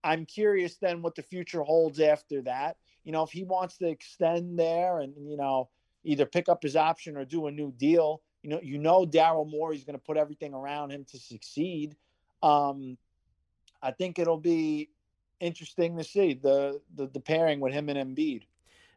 I'm 0.04 0.26
curious 0.26 0.78
then 0.78 1.02
what 1.02 1.16
the 1.16 1.24
future 1.24 1.64
holds 1.64 2.00
after 2.00 2.42
that. 2.42 2.78
You 3.04 3.12
know, 3.12 3.24
if 3.24 3.32
he 3.32 3.44
wants 3.44 3.78
to 3.78 3.88
extend 3.88 4.60
there 4.60 5.00
and 5.00 5.14
you 5.18 5.38
know 5.38 5.70
either 6.04 6.26
pick 6.26 6.50
up 6.50 6.64
his 6.64 6.76
option 6.76 7.16
or 7.16 7.26
do 7.26 7.48
a 7.48 7.52
new 7.52 7.72
deal, 7.72 8.22
you 8.42 8.50
know, 8.50 8.60
you 8.62 8.78
know 8.78 9.06
Daryl 9.06 9.50
Morey 9.50 9.78
is 9.78 9.84
going 9.84 9.98
to 9.98 10.04
put 10.04 10.18
everything 10.18 10.54
around 10.54 10.92
him 10.92 11.06
to 11.12 11.18
succeed. 11.18 11.96
Um, 12.42 12.98
I 13.82 13.92
think 13.92 14.20
it'll 14.20 14.38
be 14.38 14.90
interesting 15.40 15.98
to 15.98 16.04
see 16.04 16.34
the 16.34 16.82
the, 16.96 17.08
the 17.08 17.20
pairing 17.20 17.60
with 17.60 17.74
him 17.74 17.90
and 17.90 18.16
Embiid. 18.16 18.44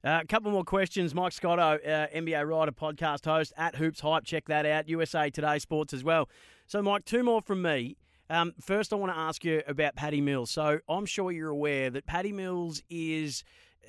Uh, 0.04 0.20
a 0.22 0.26
couple 0.26 0.52
more 0.52 0.64
questions. 0.64 1.14
Mike 1.14 1.32
Scotto, 1.32 1.78
uh, 1.84 2.06
NBA 2.14 2.46
writer, 2.48 2.70
podcast 2.70 3.24
host 3.24 3.52
at 3.56 3.74
HoopsHype. 3.74 4.24
Check 4.24 4.46
that 4.46 4.64
out. 4.64 4.88
USA 4.88 5.30
Today 5.30 5.58
Sports 5.58 5.92
as 5.92 6.04
well. 6.04 6.28
So, 6.66 6.80
Mike, 6.80 7.04
two 7.04 7.24
more 7.24 7.42
from 7.42 7.62
me. 7.62 7.96
Um, 8.28 8.54
first, 8.60 8.92
I 8.92 8.96
want 8.96 9.12
to 9.12 9.18
ask 9.18 9.44
you 9.44 9.62
about 9.66 9.94
Patty 9.94 10.20
Mills. 10.20 10.50
So 10.50 10.80
I'm 10.88 11.06
sure 11.06 11.30
you're 11.30 11.50
aware 11.50 11.90
that 11.90 12.06
Patty 12.06 12.32
Mills 12.32 12.82
is 12.90 13.44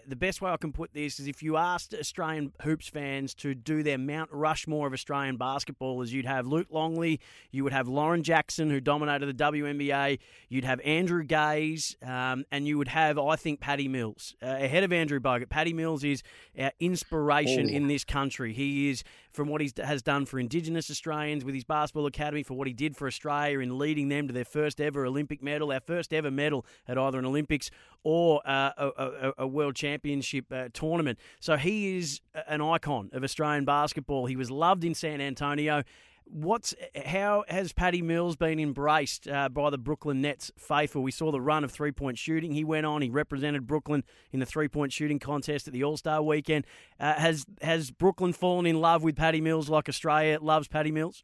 the 0.08 0.16
best 0.16 0.42
way 0.42 0.52
I 0.52 0.58
can 0.58 0.72
put 0.72 0.94
this 0.94 1.20
is 1.20 1.28
if 1.28 1.44
you 1.44 1.58
asked 1.58 1.94
Australian 1.94 2.54
hoops 2.62 2.88
fans 2.88 3.34
to 3.36 3.54
do 3.54 3.84
their 3.84 3.98
Mount 3.98 4.30
Rushmore 4.32 4.88
of 4.88 4.94
Australian 4.94 5.38
basketballers, 5.38 6.10
you'd 6.10 6.26
have 6.26 6.48
Luke 6.48 6.68
Longley, 6.70 7.20
you 7.52 7.64
would 7.64 7.74
have 7.74 7.88
Lauren 7.88 8.24
Jackson, 8.24 8.70
who 8.70 8.80
dominated 8.80 9.26
the 9.26 9.44
WNBA, 9.44 10.20
you'd 10.50 10.64
have 10.64 10.80
Andrew 10.82 11.24
Gaze, 11.24 11.96
um, 12.06 12.46
and 12.52 12.68
you 12.68 12.78
would 12.78 12.88
have, 12.88 13.18
I 13.18 13.36
think, 13.36 13.60
Patty 13.60 13.88
Mills. 13.88 14.36
Uh, 14.42 14.48
ahead 14.48 14.84
of 14.84 14.94
Andrew 14.94 15.20
Bogut, 15.20 15.50
Patty 15.50 15.74
Mills 15.74 16.04
is 16.04 16.24
our 16.58 16.72
inspiration 16.80 17.68
oh. 17.70 17.74
in 17.74 17.88
this 17.88 18.04
country. 18.04 18.54
He 18.54 18.90
is, 18.90 19.04
from 19.38 19.48
what 19.48 19.62
he 19.62 19.72
has 19.78 20.02
done 20.02 20.26
for 20.26 20.40
Indigenous 20.40 20.90
Australians 20.90 21.46
with 21.46 21.54
his 21.54 21.64
basketball 21.64 22.08
academy, 22.08 22.42
for 22.42 22.56
what 22.56 22.66
he 22.66 22.74
did 22.74 22.98
for 22.98 23.08
Australia 23.08 23.60
in 23.60 23.78
leading 23.78 24.10
them 24.10 24.28
to 24.28 24.34
their 24.34 24.44
first 24.44 24.82
ever 24.82 25.06
Olympic 25.06 25.44
medal, 25.44 25.72
our 25.72 25.80
first 25.80 26.12
ever 26.12 26.32
medal 26.32 26.66
at 26.88 26.98
either 26.98 27.20
an 27.20 27.26
Olympics 27.26 27.70
or 28.04 28.42
uh, 28.46 28.72
a, 28.76 28.88
a, 28.88 29.34
a, 29.44 29.48
World 29.48 29.76
Championship 29.76 30.52
uh, 30.52 30.70
tournament. 30.74 31.20
So 31.40 31.56
he 31.56 31.98
is 31.98 32.20
an 32.48 32.62
icon 32.62 33.12
of 33.14 33.24
Australian 33.24 33.64
basketball. 33.64 34.26
He 34.26 34.36
was 34.36 34.50
loved 34.50 34.84
in 34.84 34.96
San 34.96 35.22
Antonio. 35.22 35.84
What's 36.30 36.76
how 37.06 37.46
has 37.48 37.74
Patty 37.74 38.02
Mills 38.02 38.36
been 38.36 38.60
embraced 38.60 39.28
uh, 39.28 39.50
by 39.50 39.70
the 39.70 39.78
Brooklyn 39.78 40.22
Nets 40.22 40.52
faithful? 40.58 41.02
We 41.02 41.12
saw 41.12 41.32
the 41.32 41.42
run 41.42 41.64
of 41.64 41.72
three 41.72 41.92
point 41.92 42.18
shooting 42.18 42.52
he 42.52 42.64
went 42.64 42.86
on. 42.86 43.02
He 43.02 43.10
represented 43.10 43.66
Brooklyn 43.66 44.04
in 44.32 44.40
the 44.40 44.46
three 44.46 44.68
point 44.68 44.92
shooting 44.92 45.20
contest 45.20 45.68
at 45.68 45.74
the 45.74 45.84
All 45.84 45.98
Star 45.98 46.22
Weekend. 46.22 46.66
Uh, 47.00 47.14
has 47.14 47.46
has 47.62 47.92
Brooklyn 47.92 48.34
fallen 48.34 48.66
in 48.66 48.80
love 48.82 49.04
with 49.04 49.16
Patty 49.16 49.42
Mills 49.42 49.70
like 49.70 49.88
Australia 49.88 50.40
loves 50.42 50.68
Patty 50.68 50.92
Mills? 50.92 51.24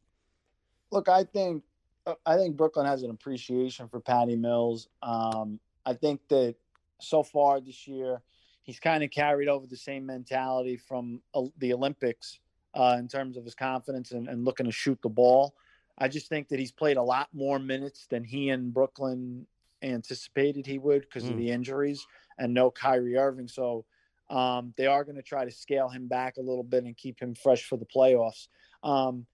Look, 0.91 1.09
I 1.09 1.23
think 1.25 1.63
uh, 2.05 2.15
I 2.25 2.37
think 2.37 2.55
Brooklyn 2.55 2.85
has 2.85 3.03
an 3.03 3.11
appreciation 3.11 3.87
for 3.87 3.99
Patty 3.99 4.35
Mills. 4.35 4.87
Um, 5.01 5.59
I 5.85 5.93
think 5.93 6.21
that 6.29 6.55
so 6.99 7.23
far 7.23 7.59
this 7.59 7.87
year. 7.87 8.21
He's 8.65 8.79
kind 8.79 9.03
of 9.03 9.11
carried 9.11 9.49
over 9.49 9.67
the 9.67 9.75
same 9.75 10.05
mentality 10.05 10.77
from 10.77 11.21
uh, 11.35 11.41
the 11.57 11.73
Olympics 11.73 12.39
uh, 12.73 12.95
in 12.99 13.07
terms 13.07 13.37
of 13.37 13.45
his 13.45 13.55
confidence 13.55 14.11
and, 14.11 14.27
and, 14.27 14.45
looking 14.45 14.65
to 14.65 14.71
shoot 14.71 14.99
the 15.01 15.09
ball. 15.09 15.53
I 15.97 16.07
just 16.07 16.27
think 16.27 16.49
that 16.49 16.59
he's 16.59 16.71
played 16.71 16.97
a 16.97 17.03
lot 17.03 17.29
more 17.33 17.59
minutes 17.59 18.07
than 18.09 18.23
he 18.23 18.49
and 18.49 18.73
Brooklyn 18.73 19.45
anticipated 19.83 20.65
he 20.65 20.79
would 20.79 21.01
because 21.01 21.23
mm. 21.23 21.31
of 21.31 21.37
the 21.37 21.51
injuries 21.51 22.05
and 22.39 22.53
no 22.53 22.71
Kyrie 22.71 23.17
Irving. 23.17 23.47
So 23.47 23.85
um, 24.29 24.73
they 24.75 24.87
are 24.87 25.03
going 25.03 25.17
to 25.17 25.21
try 25.21 25.45
to 25.45 25.51
scale 25.51 25.89
him 25.89 26.07
back 26.07 26.37
a 26.37 26.41
little 26.41 26.63
bit 26.63 26.83
and 26.83 26.97
keep 26.97 27.19
him 27.19 27.35
fresh 27.35 27.63
for 27.63 27.77
the 27.77 27.85
playoffs. 27.85 28.47
Um, 28.81 29.27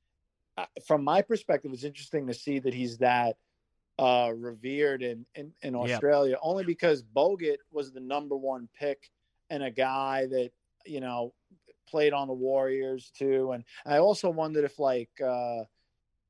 from 0.85 1.05
my 1.05 1.21
perspective, 1.21 1.71
it's 1.73 1.85
interesting 1.85 2.27
to 2.27 2.33
see 2.33 2.59
that 2.59 2.73
he's 2.73 2.97
that– 2.97 3.37
uh, 3.99 4.31
revered 4.33 5.03
in, 5.03 5.25
in, 5.35 5.51
in 5.61 5.75
Australia, 5.75 6.31
yep. 6.31 6.39
only 6.41 6.63
because 6.63 7.03
Bogut 7.03 7.57
was 7.69 7.91
the 7.91 7.99
number 7.99 8.35
one 8.35 8.69
pick 8.79 9.11
and 9.49 9.61
a 9.61 9.69
guy 9.69 10.25
that 10.27 10.51
you 10.85 11.01
know 11.01 11.33
played 11.89 12.13
on 12.13 12.27
the 12.27 12.33
Warriors 12.33 13.11
too. 13.17 13.51
And 13.51 13.63
I 13.85 13.97
also 13.97 14.29
wondered 14.29 14.65
if 14.65 14.79
like 14.79 15.09
uh, 15.23 15.63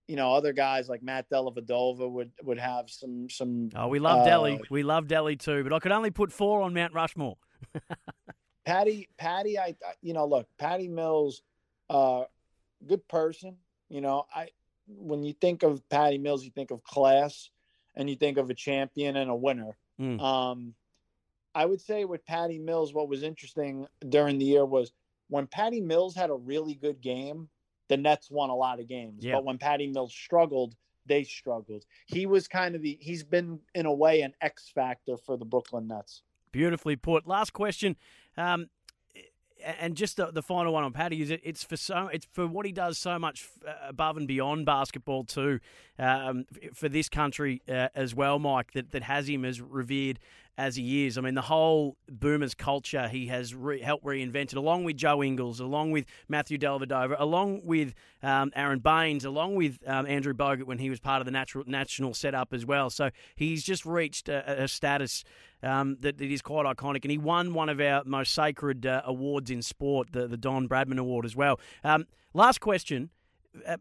you 0.08 0.16
know 0.16 0.34
other 0.34 0.54
guys 0.54 0.90
like 0.90 1.04
Matt 1.04 1.30
Dellavedova 1.30 2.10
would 2.10 2.32
would 2.44 2.60
have 2.60 2.90
some 2.90 3.30
some. 3.30 3.70
Oh, 3.76 3.88
we 3.88 4.00
love 4.00 4.26
uh, 4.26 4.30
Delly. 4.30 4.60
We 4.70 4.84
love 4.84 5.06
Delly 5.06 5.40
too, 5.40 5.64
but 5.64 5.74
I 5.74 5.80
could 5.80 5.92
only 5.92 6.12
put 6.12 6.32
four 6.32 6.62
on 6.62 6.74
Mount 6.74 6.94
Rushmore. 6.94 7.38
Patty, 8.66 9.10
Patty, 9.18 9.58
I 9.58 9.76
you 10.02 10.14
know 10.14 10.26
look, 10.26 10.48
Patty 10.58 10.88
Mills, 10.88 11.42
uh, 11.90 12.24
good 12.88 13.08
person. 13.08 13.58
You 13.90 14.02
know, 14.02 14.26
I 14.34 14.50
when 14.88 15.24
you 15.24 15.34
think 15.34 15.64
of 15.64 15.88
Patty 15.90 16.18
Mills, 16.18 16.44
you 16.44 16.52
think 16.52 16.72
of 16.72 16.84
class, 16.84 17.50
and 17.96 18.10
you 18.10 18.16
think 18.16 18.38
of 18.38 18.50
a 18.50 18.54
champion 18.54 19.16
and 19.16 19.30
a 19.30 19.36
winner. 19.36 19.78
Mm. 20.00 20.22
Um, 20.22 20.74
I 21.54 21.66
would 21.66 21.82
say 21.82 22.06
with 22.06 22.26
Patty 22.26 22.60
Mills, 22.60 22.94
what 22.94 23.10
was 23.10 23.24
interesting 23.24 23.88
during 24.08 24.38
the 24.40 24.46
year 24.46 24.66
was 24.66 24.92
when 25.30 25.48
Patty 25.48 25.80
Mills 25.80 26.16
had 26.16 26.30
a 26.30 26.36
really 26.36 26.76
good 26.76 27.02
game, 27.02 27.48
the 27.88 27.98
Nets 27.98 28.30
won 28.30 28.50
a 28.50 28.56
lot 28.56 28.80
of 28.80 28.88
games. 28.88 29.24
Yeah. 29.24 29.36
But 29.36 29.46
when 29.46 29.58
Patty 29.58 29.88
Mills 29.88 30.14
struggled, 30.14 30.76
they 31.06 31.24
struggled. 31.24 31.86
He 32.06 32.26
was 32.26 32.48
kind 32.48 32.76
of 32.76 32.82
the 32.82 32.98
he's 33.02 33.24
been 33.24 33.60
in 33.74 33.86
a 33.86 33.94
way 33.94 34.22
an 34.22 34.34
X 34.42 34.70
factor 34.74 35.18
for 35.18 35.38
the 35.38 35.46
Brooklyn 35.46 35.88
Nets. 35.88 36.22
Beautifully 36.52 36.96
put. 36.96 37.28
Last 37.28 37.54
question. 37.54 37.96
Um, 38.38 38.70
and 39.62 39.96
just 39.96 40.18
the, 40.18 40.32
the 40.32 40.42
final 40.42 40.74
one 40.74 40.84
on 40.84 40.94
Patty 40.94 41.22
is 41.22 41.32
it, 41.32 41.42
it's 41.44 41.64
for 41.64 41.78
so 41.78 42.08
it's 42.08 42.28
for 42.32 42.48
what 42.48 42.66
he 42.66 42.72
does 42.72 42.98
so 42.98 43.20
much 43.20 43.48
uh, 43.68 43.74
above 43.88 44.18
and 44.18 44.28
beyond 44.28 44.66
basketball 44.66 45.24
too, 45.26 45.60
um, 45.98 46.46
for 46.74 46.88
this 46.88 47.10
country 47.10 47.62
uh, 47.68 47.90
as 47.94 48.16
well, 48.16 48.40
Mike. 48.40 48.72
That 48.74 48.92
that 48.92 49.04
has 49.04 49.28
him 49.28 49.44
as 49.46 49.60
revered 49.62 50.20
as 50.60 50.76
he 50.76 51.06
is. 51.06 51.18
I 51.18 51.22
mean, 51.22 51.36
the 51.36 51.42
whole 51.42 51.96
Boomers 52.10 52.54
culture 52.54 53.08
he 53.08 53.28
has 53.28 53.56
re- 53.56 53.80
helped 53.82 54.04
reinvent 54.04 54.52
it, 54.52 54.56
along 54.56 54.84
with 54.84 54.98
Joe 54.98 55.24
Ingles, 55.24 55.62
along 55.62 55.92
with 55.92 56.06
Matthew 56.28 56.58
Dellavedova, 56.58 57.16
along 57.18 57.62
with 57.64 57.94
um, 58.22 58.52
Aron 58.58 58.80
Baynes, 58.80 59.24
along 59.24 59.56
with 59.56 59.80
um, 59.88 60.06
Andrew 60.06 60.34
Bogut 60.34 60.66
when 60.66 60.78
he 60.78 60.90
was 60.90 61.00
part 61.00 61.22
of 61.22 61.26
the 61.26 61.32
natural, 61.32 61.64
national 61.66 62.14
setup 62.14 62.54
as 62.54 62.66
well. 62.66 62.90
So 62.90 63.10
he's 63.36 63.64
just 63.64 63.86
reached 63.86 64.28
a, 64.28 64.64
a 64.64 64.68
status 64.68 65.24
um, 65.64 65.96
that, 66.02 66.18
that 66.18 66.30
is 66.30 66.42
quite 66.42 66.66
iconic, 66.66 67.06
and 67.06 67.12
he 67.12 67.18
won 67.18 67.54
one 67.54 67.70
of 67.70 67.80
our 67.80 68.04
most 68.04 68.34
sacred 68.34 68.86
uh, 68.86 69.02
awards 69.06 69.50
in 69.50 69.62
sport, 69.62 70.12
the, 70.12 70.28
the 70.28 70.38
Don 70.38 70.68
Bradman 70.68 71.00
Award 71.00 71.24
as 71.24 71.38
well. 71.38 71.58
Um, 71.86 72.06
last 72.34 72.60
question. 72.60 73.12
Uh, 73.66 73.78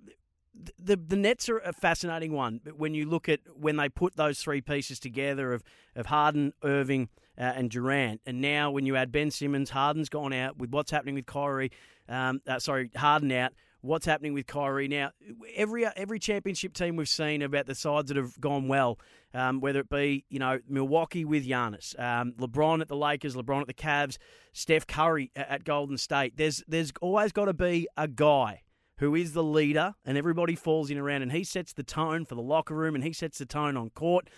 the 0.79 0.97
the 0.97 1.17
Nets 1.17 1.49
are 1.49 1.59
a 1.59 1.73
fascinating 1.73 2.33
one. 2.33 2.61
When 2.77 2.95
you 2.95 3.07
look 3.07 3.29
at 3.29 3.41
when 3.55 3.77
they 3.77 3.89
put 3.89 4.17
those 4.17 4.41
three 4.41 4.61
pieces 4.61 4.99
together 4.99 5.53
of 5.53 5.63
of 5.95 6.07
Harden, 6.07 6.53
Irving, 6.63 7.09
uh, 7.37 7.53
and 7.57 7.71
Durant, 7.71 8.21
and 8.27 8.41
now 8.41 8.71
when 8.71 8.87
you 8.87 8.97
add 8.97 9.13
Ben 9.13 9.31
Simmons, 9.31 9.71
Harden's 9.71 10.09
gone 10.09 10.33
out 10.33 10.59
with 10.59 10.71
what's 10.71 10.91
happening 10.91 11.15
with 11.15 11.27
Kyrie. 11.27 11.71
Um, 12.09 12.41
uh, 12.47 12.59
sorry, 12.59 12.91
Harden 12.97 13.33
out. 13.33 13.53
What's 13.81 14.07
happening 14.07 14.35
with 14.35 14.47
Kyrie 14.49 14.89
now? 14.89 15.13
Every 15.55 15.87
every 15.87 16.19
championship 16.19 16.75
team 16.75 16.97
we've 16.97 17.09
seen 17.09 17.43
about 17.43 17.67
the 17.67 17.77
sides 17.77 18.09
that 18.09 18.17
have 18.17 18.41
gone 18.41 18.67
well, 18.67 18.99
um, 19.33 19.61
whether 19.61 19.81
it 19.81 19.89
be 19.89 20.25
you 20.29 20.41
know 20.41 20.59
Milwaukee 20.69 21.25
with 21.25 21.47
Giannis, 21.47 21.99
um, 22.01 22.33
LeBron 22.33 22.81
at 22.81 22.89
the 22.89 22.97
Lakers, 22.97 23.37
LeBron 23.37 23.61
at 23.61 23.67
the 23.69 23.75
Cavs, 23.75 24.19
Steph 24.53 24.87
Curry 24.87 25.31
at, 25.37 25.49
at 25.49 25.65
Golden 25.65 25.97
State. 25.97 26.37
There's 26.37 26.65
there's 26.67 26.93
always 27.01 27.31
got 27.31 27.45
to 27.45 27.55
be 27.55 27.87
a 27.97 28.09
guy 28.09 28.63
who 28.99 29.15
is 29.15 29.33
the 29.33 29.45
leader, 29.45 29.95
and 30.05 30.19
everybody 30.19 30.55
falls 30.55 30.91
in 30.91 30.99
around, 30.99 31.23
and 31.23 31.33
he 31.33 31.45
sets 31.45 31.73
the 31.73 31.83
tone 31.83 32.25
for 32.25 32.35
the 32.35 32.43
locker 32.43 32.75
room, 32.75 32.95
and 32.95 33.05
he 33.05 33.13
sets 33.13 33.39
the 33.39 33.47
tone 33.47 33.77
on 33.77 33.91
court. 33.91 34.29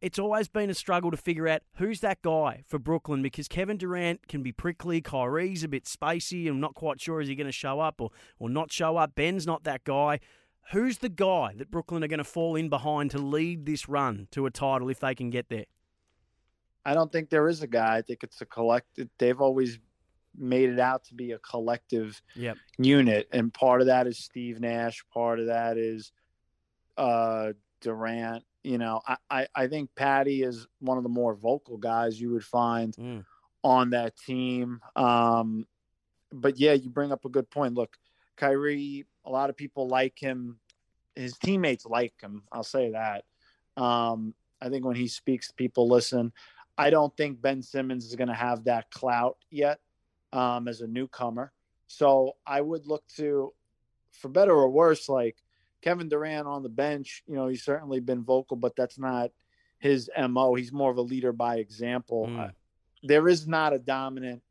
It's 0.00 0.18
always 0.18 0.48
been 0.48 0.68
a 0.68 0.74
struggle 0.74 1.12
to 1.12 1.16
figure 1.16 1.46
out 1.46 1.62
who's 1.76 2.00
that 2.00 2.22
guy 2.22 2.64
for 2.66 2.80
Brooklyn 2.80 3.22
because 3.22 3.46
Kevin 3.46 3.76
Durant 3.76 4.26
can 4.26 4.42
be 4.42 4.50
prickly, 4.50 5.00
Kyrie's 5.00 5.62
a 5.62 5.68
bit 5.68 5.84
spacey, 5.84 6.48
I'm 6.48 6.58
not 6.58 6.74
quite 6.74 7.00
sure 7.00 7.20
is 7.20 7.28
he 7.28 7.36
going 7.36 7.46
to 7.46 7.52
show 7.52 7.78
up 7.78 8.00
or, 8.00 8.10
or 8.40 8.50
not 8.50 8.72
show 8.72 8.96
up. 8.96 9.14
Ben's 9.14 9.46
not 9.46 9.62
that 9.62 9.84
guy. 9.84 10.18
Who's 10.72 10.98
the 10.98 11.08
guy 11.08 11.54
that 11.56 11.70
Brooklyn 11.70 12.02
are 12.02 12.08
going 12.08 12.18
to 12.18 12.24
fall 12.24 12.56
in 12.56 12.68
behind 12.68 13.12
to 13.12 13.18
lead 13.18 13.64
this 13.64 13.88
run 13.88 14.26
to 14.32 14.46
a 14.46 14.50
title 14.50 14.88
if 14.88 14.98
they 14.98 15.14
can 15.14 15.30
get 15.30 15.48
there? 15.48 15.66
I 16.84 16.94
don't 16.94 17.12
think 17.12 17.30
there 17.30 17.48
is 17.48 17.62
a 17.62 17.68
guy. 17.68 17.98
I 17.98 18.02
think 18.02 18.24
it's 18.24 18.40
a 18.40 18.46
collective. 18.46 19.08
They've 19.18 19.40
always 19.40 19.78
made 20.36 20.70
it 20.70 20.78
out 20.78 21.04
to 21.04 21.14
be 21.14 21.32
a 21.32 21.38
collective 21.38 22.20
yep. 22.34 22.56
unit. 22.78 23.28
And 23.32 23.52
part 23.52 23.80
of 23.80 23.88
that 23.88 24.06
is 24.06 24.18
Steve 24.18 24.60
Nash. 24.60 25.04
Part 25.12 25.40
of 25.40 25.46
that 25.46 25.76
is 25.76 26.12
uh, 26.96 27.52
Durant. 27.80 28.44
You 28.62 28.78
know, 28.78 29.00
I, 29.06 29.16
I, 29.28 29.46
I, 29.54 29.66
think 29.66 29.90
Patty 29.96 30.44
is 30.44 30.68
one 30.78 30.96
of 30.96 31.02
the 31.02 31.08
more 31.08 31.34
vocal 31.34 31.78
guys 31.78 32.20
you 32.20 32.30
would 32.30 32.44
find 32.44 32.94
mm. 32.94 33.24
on 33.64 33.90
that 33.90 34.16
team. 34.16 34.80
Um, 34.94 35.66
but 36.32 36.58
yeah, 36.58 36.72
you 36.72 36.88
bring 36.88 37.10
up 37.10 37.24
a 37.24 37.28
good 37.28 37.50
point. 37.50 37.74
Look, 37.74 37.96
Kyrie, 38.36 39.06
a 39.24 39.30
lot 39.30 39.50
of 39.50 39.56
people 39.56 39.88
like 39.88 40.16
him. 40.16 40.58
His 41.16 41.36
teammates 41.36 41.84
like 41.84 42.14
him. 42.20 42.44
I'll 42.52 42.62
say 42.62 42.92
that. 42.92 43.24
Um, 43.76 44.32
I 44.60 44.68
think 44.68 44.86
when 44.86 44.96
he 44.96 45.08
speaks, 45.08 45.50
people 45.50 45.88
listen. 45.88 46.32
I 46.78 46.90
don't 46.90 47.14
think 47.16 47.42
Ben 47.42 47.62
Simmons 47.62 48.06
is 48.06 48.14
going 48.14 48.28
to 48.28 48.34
have 48.34 48.64
that 48.64 48.90
clout 48.90 49.36
yet 49.50 49.80
um, 50.32 50.68
as 50.68 50.80
a 50.80 50.86
newcomer. 50.86 51.52
So 51.86 52.36
I 52.46 52.60
would 52.60 52.86
look 52.86 53.06
to, 53.16 53.52
for 54.12 54.28
better 54.28 54.52
or 54.52 54.70
worse, 54.70 55.08
like 55.08 55.36
Kevin 55.82 56.08
Durant 56.08 56.46
on 56.46 56.62
the 56.62 56.68
bench. 56.68 57.22
You 57.26 57.34
know, 57.34 57.48
he's 57.48 57.64
certainly 57.64 58.00
been 58.00 58.24
vocal, 58.24 58.56
but 58.56 58.76
that's 58.76 58.98
not 58.98 59.30
his 59.78 60.08
mo. 60.16 60.54
He's 60.54 60.72
more 60.72 60.90
of 60.90 60.96
a 60.96 61.02
leader 61.02 61.32
by 61.32 61.56
example. 61.56 62.26
Mm. 62.28 62.48
Uh, 62.48 62.50
there 63.02 63.28
is 63.28 63.46
not 63.46 63.72
a 63.72 63.78
dominant 63.78 64.42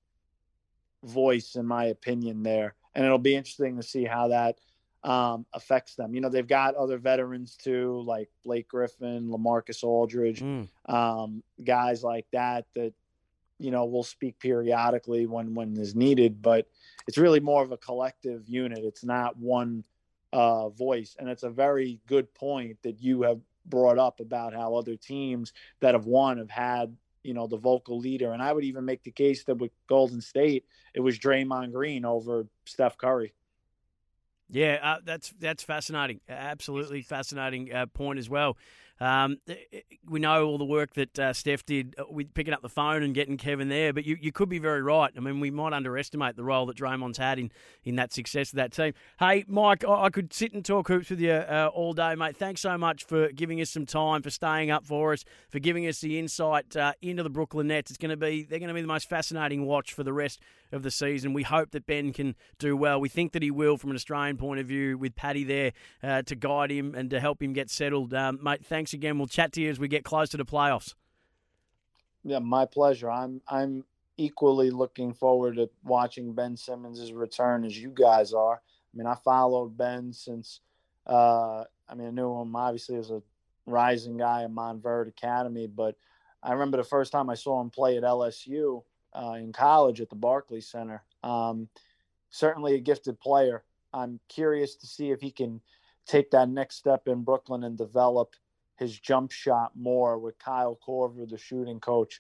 voice, 1.03 1.55
in 1.55 1.65
my 1.65 1.85
opinion, 1.85 2.43
there, 2.43 2.75
and 2.93 3.05
it'll 3.05 3.17
be 3.17 3.35
interesting 3.35 3.77
to 3.77 3.83
see 3.83 4.03
how 4.03 4.27
that 4.27 4.59
um, 5.03 5.45
affects 5.53 5.95
them. 5.95 6.13
You 6.13 6.21
know, 6.21 6.29
they've 6.29 6.45
got 6.45 6.75
other 6.75 6.97
veterans 6.97 7.55
too, 7.55 8.03
like 8.05 8.29
Blake 8.43 8.67
Griffin, 8.67 9.29
LaMarcus 9.29 9.83
Aldridge, 9.83 10.41
mm. 10.41 10.67
um, 10.87 11.43
guys 11.63 12.03
like 12.03 12.27
that 12.33 12.65
that 12.75 12.93
you 13.61 13.71
know 13.71 13.85
we'll 13.85 14.03
speak 14.03 14.39
periodically 14.39 15.25
when 15.25 15.53
when 15.53 15.77
is 15.77 15.95
needed 15.95 16.41
but 16.41 16.67
it's 17.07 17.17
really 17.17 17.39
more 17.39 17.63
of 17.63 17.71
a 17.71 17.77
collective 17.77 18.47
unit 18.47 18.79
it's 18.83 19.03
not 19.03 19.37
one 19.37 19.83
uh, 20.33 20.69
voice 20.69 21.15
and 21.19 21.29
it's 21.29 21.43
a 21.43 21.49
very 21.49 21.99
good 22.07 22.33
point 22.33 22.77
that 22.83 23.01
you 23.01 23.21
have 23.21 23.39
brought 23.65 23.97
up 23.97 24.19
about 24.19 24.53
how 24.53 24.75
other 24.75 24.95
teams 24.95 25.53
that 25.81 25.93
have 25.93 26.05
won 26.05 26.37
have 26.37 26.49
had 26.49 26.95
you 27.23 27.33
know 27.33 27.45
the 27.47 27.57
vocal 27.57 27.99
leader 27.99 28.31
and 28.31 28.41
i 28.41 28.51
would 28.51 28.63
even 28.63 28.83
make 28.83 29.03
the 29.03 29.11
case 29.11 29.43
that 29.43 29.57
with 29.57 29.71
golden 29.87 30.21
state 30.21 30.65
it 30.93 30.99
was 31.01 31.19
Draymond 31.19 31.71
Green 31.71 32.05
over 32.05 32.47
Steph 32.65 32.97
Curry 32.97 33.33
yeah, 34.51 34.79
uh, 34.83 34.97
that's 35.03 35.33
that's 35.39 35.63
fascinating. 35.63 36.19
Absolutely 36.27 37.01
fascinating 37.03 37.73
uh, 37.73 37.85
point 37.85 38.19
as 38.19 38.29
well. 38.29 38.57
Um, 39.01 39.39
we 40.07 40.19
know 40.19 40.45
all 40.45 40.59
the 40.59 40.63
work 40.63 40.93
that 40.93 41.17
uh, 41.17 41.33
Steph 41.33 41.65
did 41.65 41.95
uh, 41.97 42.03
with 42.07 42.35
picking 42.35 42.53
up 42.53 42.61
the 42.61 42.69
phone 42.69 43.01
and 43.01 43.15
getting 43.15 43.35
Kevin 43.35 43.67
there, 43.67 43.93
but 43.93 44.05
you, 44.05 44.15
you 44.21 44.31
could 44.31 44.47
be 44.47 44.59
very 44.59 44.83
right. 44.83 45.11
I 45.17 45.19
mean, 45.19 45.39
we 45.39 45.49
might 45.49 45.73
underestimate 45.73 46.35
the 46.35 46.43
role 46.43 46.67
that 46.67 46.77
Draymond's 46.77 47.17
had 47.17 47.39
in, 47.39 47.51
in 47.83 47.95
that 47.95 48.13
success 48.13 48.51
of 48.51 48.57
that 48.57 48.71
team. 48.71 48.93
Hey, 49.17 49.43
Mike, 49.47 49.83
I, 49.83 50.03
I 50.03 50.09
could 50.11 50.31
sit 50.31 50.53
and 50.53 50.63
talk 50.63 50.87
hoops 50.87 51.09
with 51.09 51.19
you 51.19 51.31
uh, 51.31 51.71
all 51.73 51.93
day, 51.93 52.13
mate. 52.13 52.37
Thanks 52.37 52.61
so 52.61 52.77
much 52.77 53.03
for 53.03 53.29
giving 53.29 53.59
us 53.59 53.71
some 53.71 53.87
time, 53.87 54.21
for 54.21 54.29
staying 54.29 54.69
up 54.69 54.85
for 54.85 55.13
us, 55.13 55.25
for 55.49 55.57
giving 55.57 55.87
us 55.87 55.99
the 55.99 56.19
insight 56.19 56.77
uh, 56.77 56.93
into 57.01 57.23
the 57.23 57.29
Brooklyn 57.31 57.67
Nets. 57.67 57.89
It's 57.89 57.97
going 57.97 58.11
to 58.11 58.17
be 58.17 58.43
they're 58.43 58.59
going 58.59 58.67
to 58.67 58.75
be 58.75 58.81
the 58.81 58.87
most 58.87 59.09
fascinating 59.09 59.65
watch 59.65 59.93
for 59.93 60.03
the 60.03 60.13
rest 60.13 60.39
of 60.71 60.83
the 60.83 60.91
season. 60.91 61.33
We 61.33 61.43
hope 61.43 61.71
that 61.71 61.85
Ben 61.85 62.13
can 62.13 62.35
do 62.59 62.77
well. 62.77 63.01
We 63.01 63.09
think 63.09 63.31
that 63.33 63.41
he 63.41 63.51
will 63.51 63.77
from 63.77 63.89
an 63.89 63.95
Australian 63.95 64.37
point 64.37 64.59
of 64.59 64.67
view 64.67 64.97
with 64.97 65.15
Patty 65.15 65.43
there 65.43 65.71
uh, 66.03 66.21
to 66.23 66.35
guide 66.35 66.71
him 66.71 66.93
and 66.95 67.09
to 67.09 67.19
help 67.19 67.41
him 67.41 67.53
get 67.53 67.69
settled. 67.69 68.13
Um, 68.13 68.39
mate, 68.41 68.65
thanks 68.65 68.90
thanks 68.91 68.99
again. 68.99 69.17
We'll 69.17 69.27
chat 69.27 69.53
to 69.53 69.61
you 69.61 69.69
as 69.69 69.79
we 69.79 69.87
get 69.87 70.03
close 70.03 70.29
to 70.29 70.37
the 70.37 70.45
playoffs. 70.45 70.93
Yeah, 72.23 72.39
my 72.39 72.65
pleasure. 72.65 73.09
I'm 73.09 73.41
I'm 73.47 73.83
equally 74.17 74.69
looking 74.69 75.13
forward 75.13 75.55
to 75.55 75.69
watching 75.83 76.33
Ben 76.33 76.57
Simmons' 76.57 77.13
return 77.13 77.63
as 77.63 77.77
you 77.77 77.89
guys 77.89 78.33
are. 78.33 78.55
I 78.55 78.97
mean, 78.97 79.07
I 79.07 79.15
followed 79.15 79.77
Ben 79.77 80.13
since 80.13 80.59
uh, 81.07 81.63
I 81.87 81.95
mean 81.95 82.07
I 82.07 82.11
knew 82.11 82.41
him 82.41 82.55
obviously 82.55 82.97
as 82.97 83.11
a 83.11 83.21
rising 83.65 84.17
guy 84.17 84.43
at 84.43 84.51
Montverde 84.51 85.09
Academy, 85.09 85.67
but 85.67 85.95
I 86.43 86.51
remember 86.51 86.77
the 86.77 86.83
first 86.83 87.11
time 87.11 87.29
I 87.29 87.35
saw 87.35 87.61
him 87.61 87.69
play 87.69 87.97
at 87.97 88.03
LSU 88.03 88.83
uh, 89.13 89.35
in 89.39 89.53
college 89.53 90.01
at 90.01 90.09
the 90.09 90.15
Barclays 90.15 90.67
Center. 90.67 91.03
Um, 91.23 91.69
certainly 92.29 92.75
a 92.75 92.79
gifted 92.79 93.19
player. 93.19 93.63
I'm 93.93 94.19
curious 94.27 94.75
to 94.75 94.87
see 94.87 95.11
if 95.11 95.21
he 95.21 95.31
can 95.31 95.61
take 96.07 96.31
that 96.31 96.49
next 96.49 96.75
step 96.75 97.07
in 97.07 97.23
Brooklyn 97.23 97.63
and 97.63 97.77
develop 97.77 98.35
his 98.81 98.99
jump 98.99 99.31
shot 99.31 99.71
more 99.75 100.17
with 100.17 100.39
Kyle 100.39 100.77
Korver, 100.85 101.29
the 101.29 101.37
shooting 101.37 101.79
coach 101.79 102.19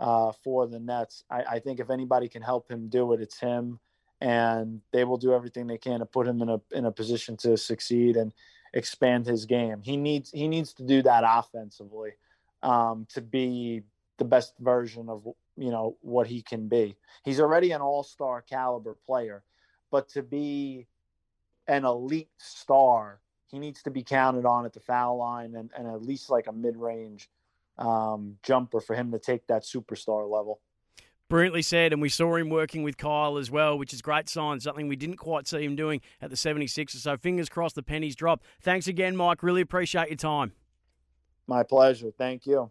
uh, 0.00 0.32
for 0.42 0.66
the 0.66 0.80
Nets. 0.80 1.22
I, 1.30 1.42
I, 1.42 1.58
think 1.60 1.78
if 1.78 1.88
anybody 1.88 2.28
can 2.28 2.42
help 2.42 2.68
him 2.68 2.88
do 2.88 3.12
it, 3.12 3.20
it's 3.20 3.38
him, 3.38 3.78
and 4.20 4.80
they 4.92 5.04
will 5.04 5.18
do 5.18 5.32
everything 5.32 5.68
they 5.68 5.78
can 5.78 6.00
to 6.00 6.06
put 6.06 6.26
him 6.26 6.42
in 6.42 6.48
a 6.48 6.60
in 6.72 6.84
a 6.84 6.90
position 6.90 7.36
to 7.38 7.56
succeed 7.56 8.16
and 8.16 8.32
expand 8.74 9.24
his 9.24 9.46
game. 9.46 9.82
He 9.82 9.96
needs 9.96 10.32
he 10.32 10.48
needs 10.48 10.72
to 10.74 10.82
do 10.82 11.00
that 11.02 11.22
offensively 11.24 12.10
um, 12.64 13.06
to 13.14 13.20
be 13.20 13.82
the 14.18 14.24
best 14.24 14.54
version 14.58 15.08
of 15.08 15.24
you 15.56 15.70
know 15.70 15.96
what 16.00 16.26
he 16.26 16.42
can 16.42 16.66
be. 16.66 16.96
He's 17.24 17.38
already 17.38 17.70
an 17.70 17.82
all-star 17.82 18.42
caliber 18.42 18.96
player, 19.06 19.44
but 19.92 20.08
to 20.10 20.22
be 20.24 20.88
an 21.68 21.84
elite 21.84 22.30
star, 22.36 23.20
he 23.50 23.58
needs 23.58 23.82
to 23.82 23.90
be 23.90 24.02
counted 24.02 24.44
on 24.44 24.64
at 24.64 24.72
the 24.72 24.80
foul 24.80 25.18
line 25.18 25.54
and, 25.54 25.70
and 25.76 25.86
at 25.86 26.02
least 26.02 26.30
like 26.30 26.46
a 26.46 26.52
mid-range 26.52 27.28
um, 27.78 28.36
jumper 28.42 28.80
for 28.80 28.94
him 28.94 29.10
to 29.12 29.18
take 29.18 29.46
that 29.48 29.62
superstar 29.62 30.30
level. 30.30 30.60
Brilliantly 31.28 31.62
said, 31.62 31.92
and 31.92 32.02
we 32.02 32.08
saw 32.08 32.34
him 32.34 32.50
working 32.50 32.82
with 32.82 32.96
Kyle 32.96 33.36
as 33.36 33.50
well, 33.50 33.78
which 33.78 33.94
is 33.94 34.02
great 34.02 34.28
sign, 34.28 34.58
something 34.58 34.88
we 34.88 34.96
didn't 34.96 35.16
quite 35.16 35.46
see 35.46 35.64
him 35.64 35.76
doing 35.76 36.00
at 36.20 36.28
the 36.30 36.36
76ers. 36.36 36.96
So 36.96 37.16
fingers 37.16 37.48
crossed 37.48 37.76
the 37.76 37.84
pennies 37.84 38.16
drop. 38.16 38.42
Thanks 38.62 38.88
again, 38.88 39.16
Mike. 39.16 39.42
Really 39.42 39.60
appreciate 39.60 40.08
your 40.08 40.16
time. 40.16 40.52
My 41.46 41.62
pleasure. 41.62 42.10
Thank 42.16 42.46
you. 42.46 42.70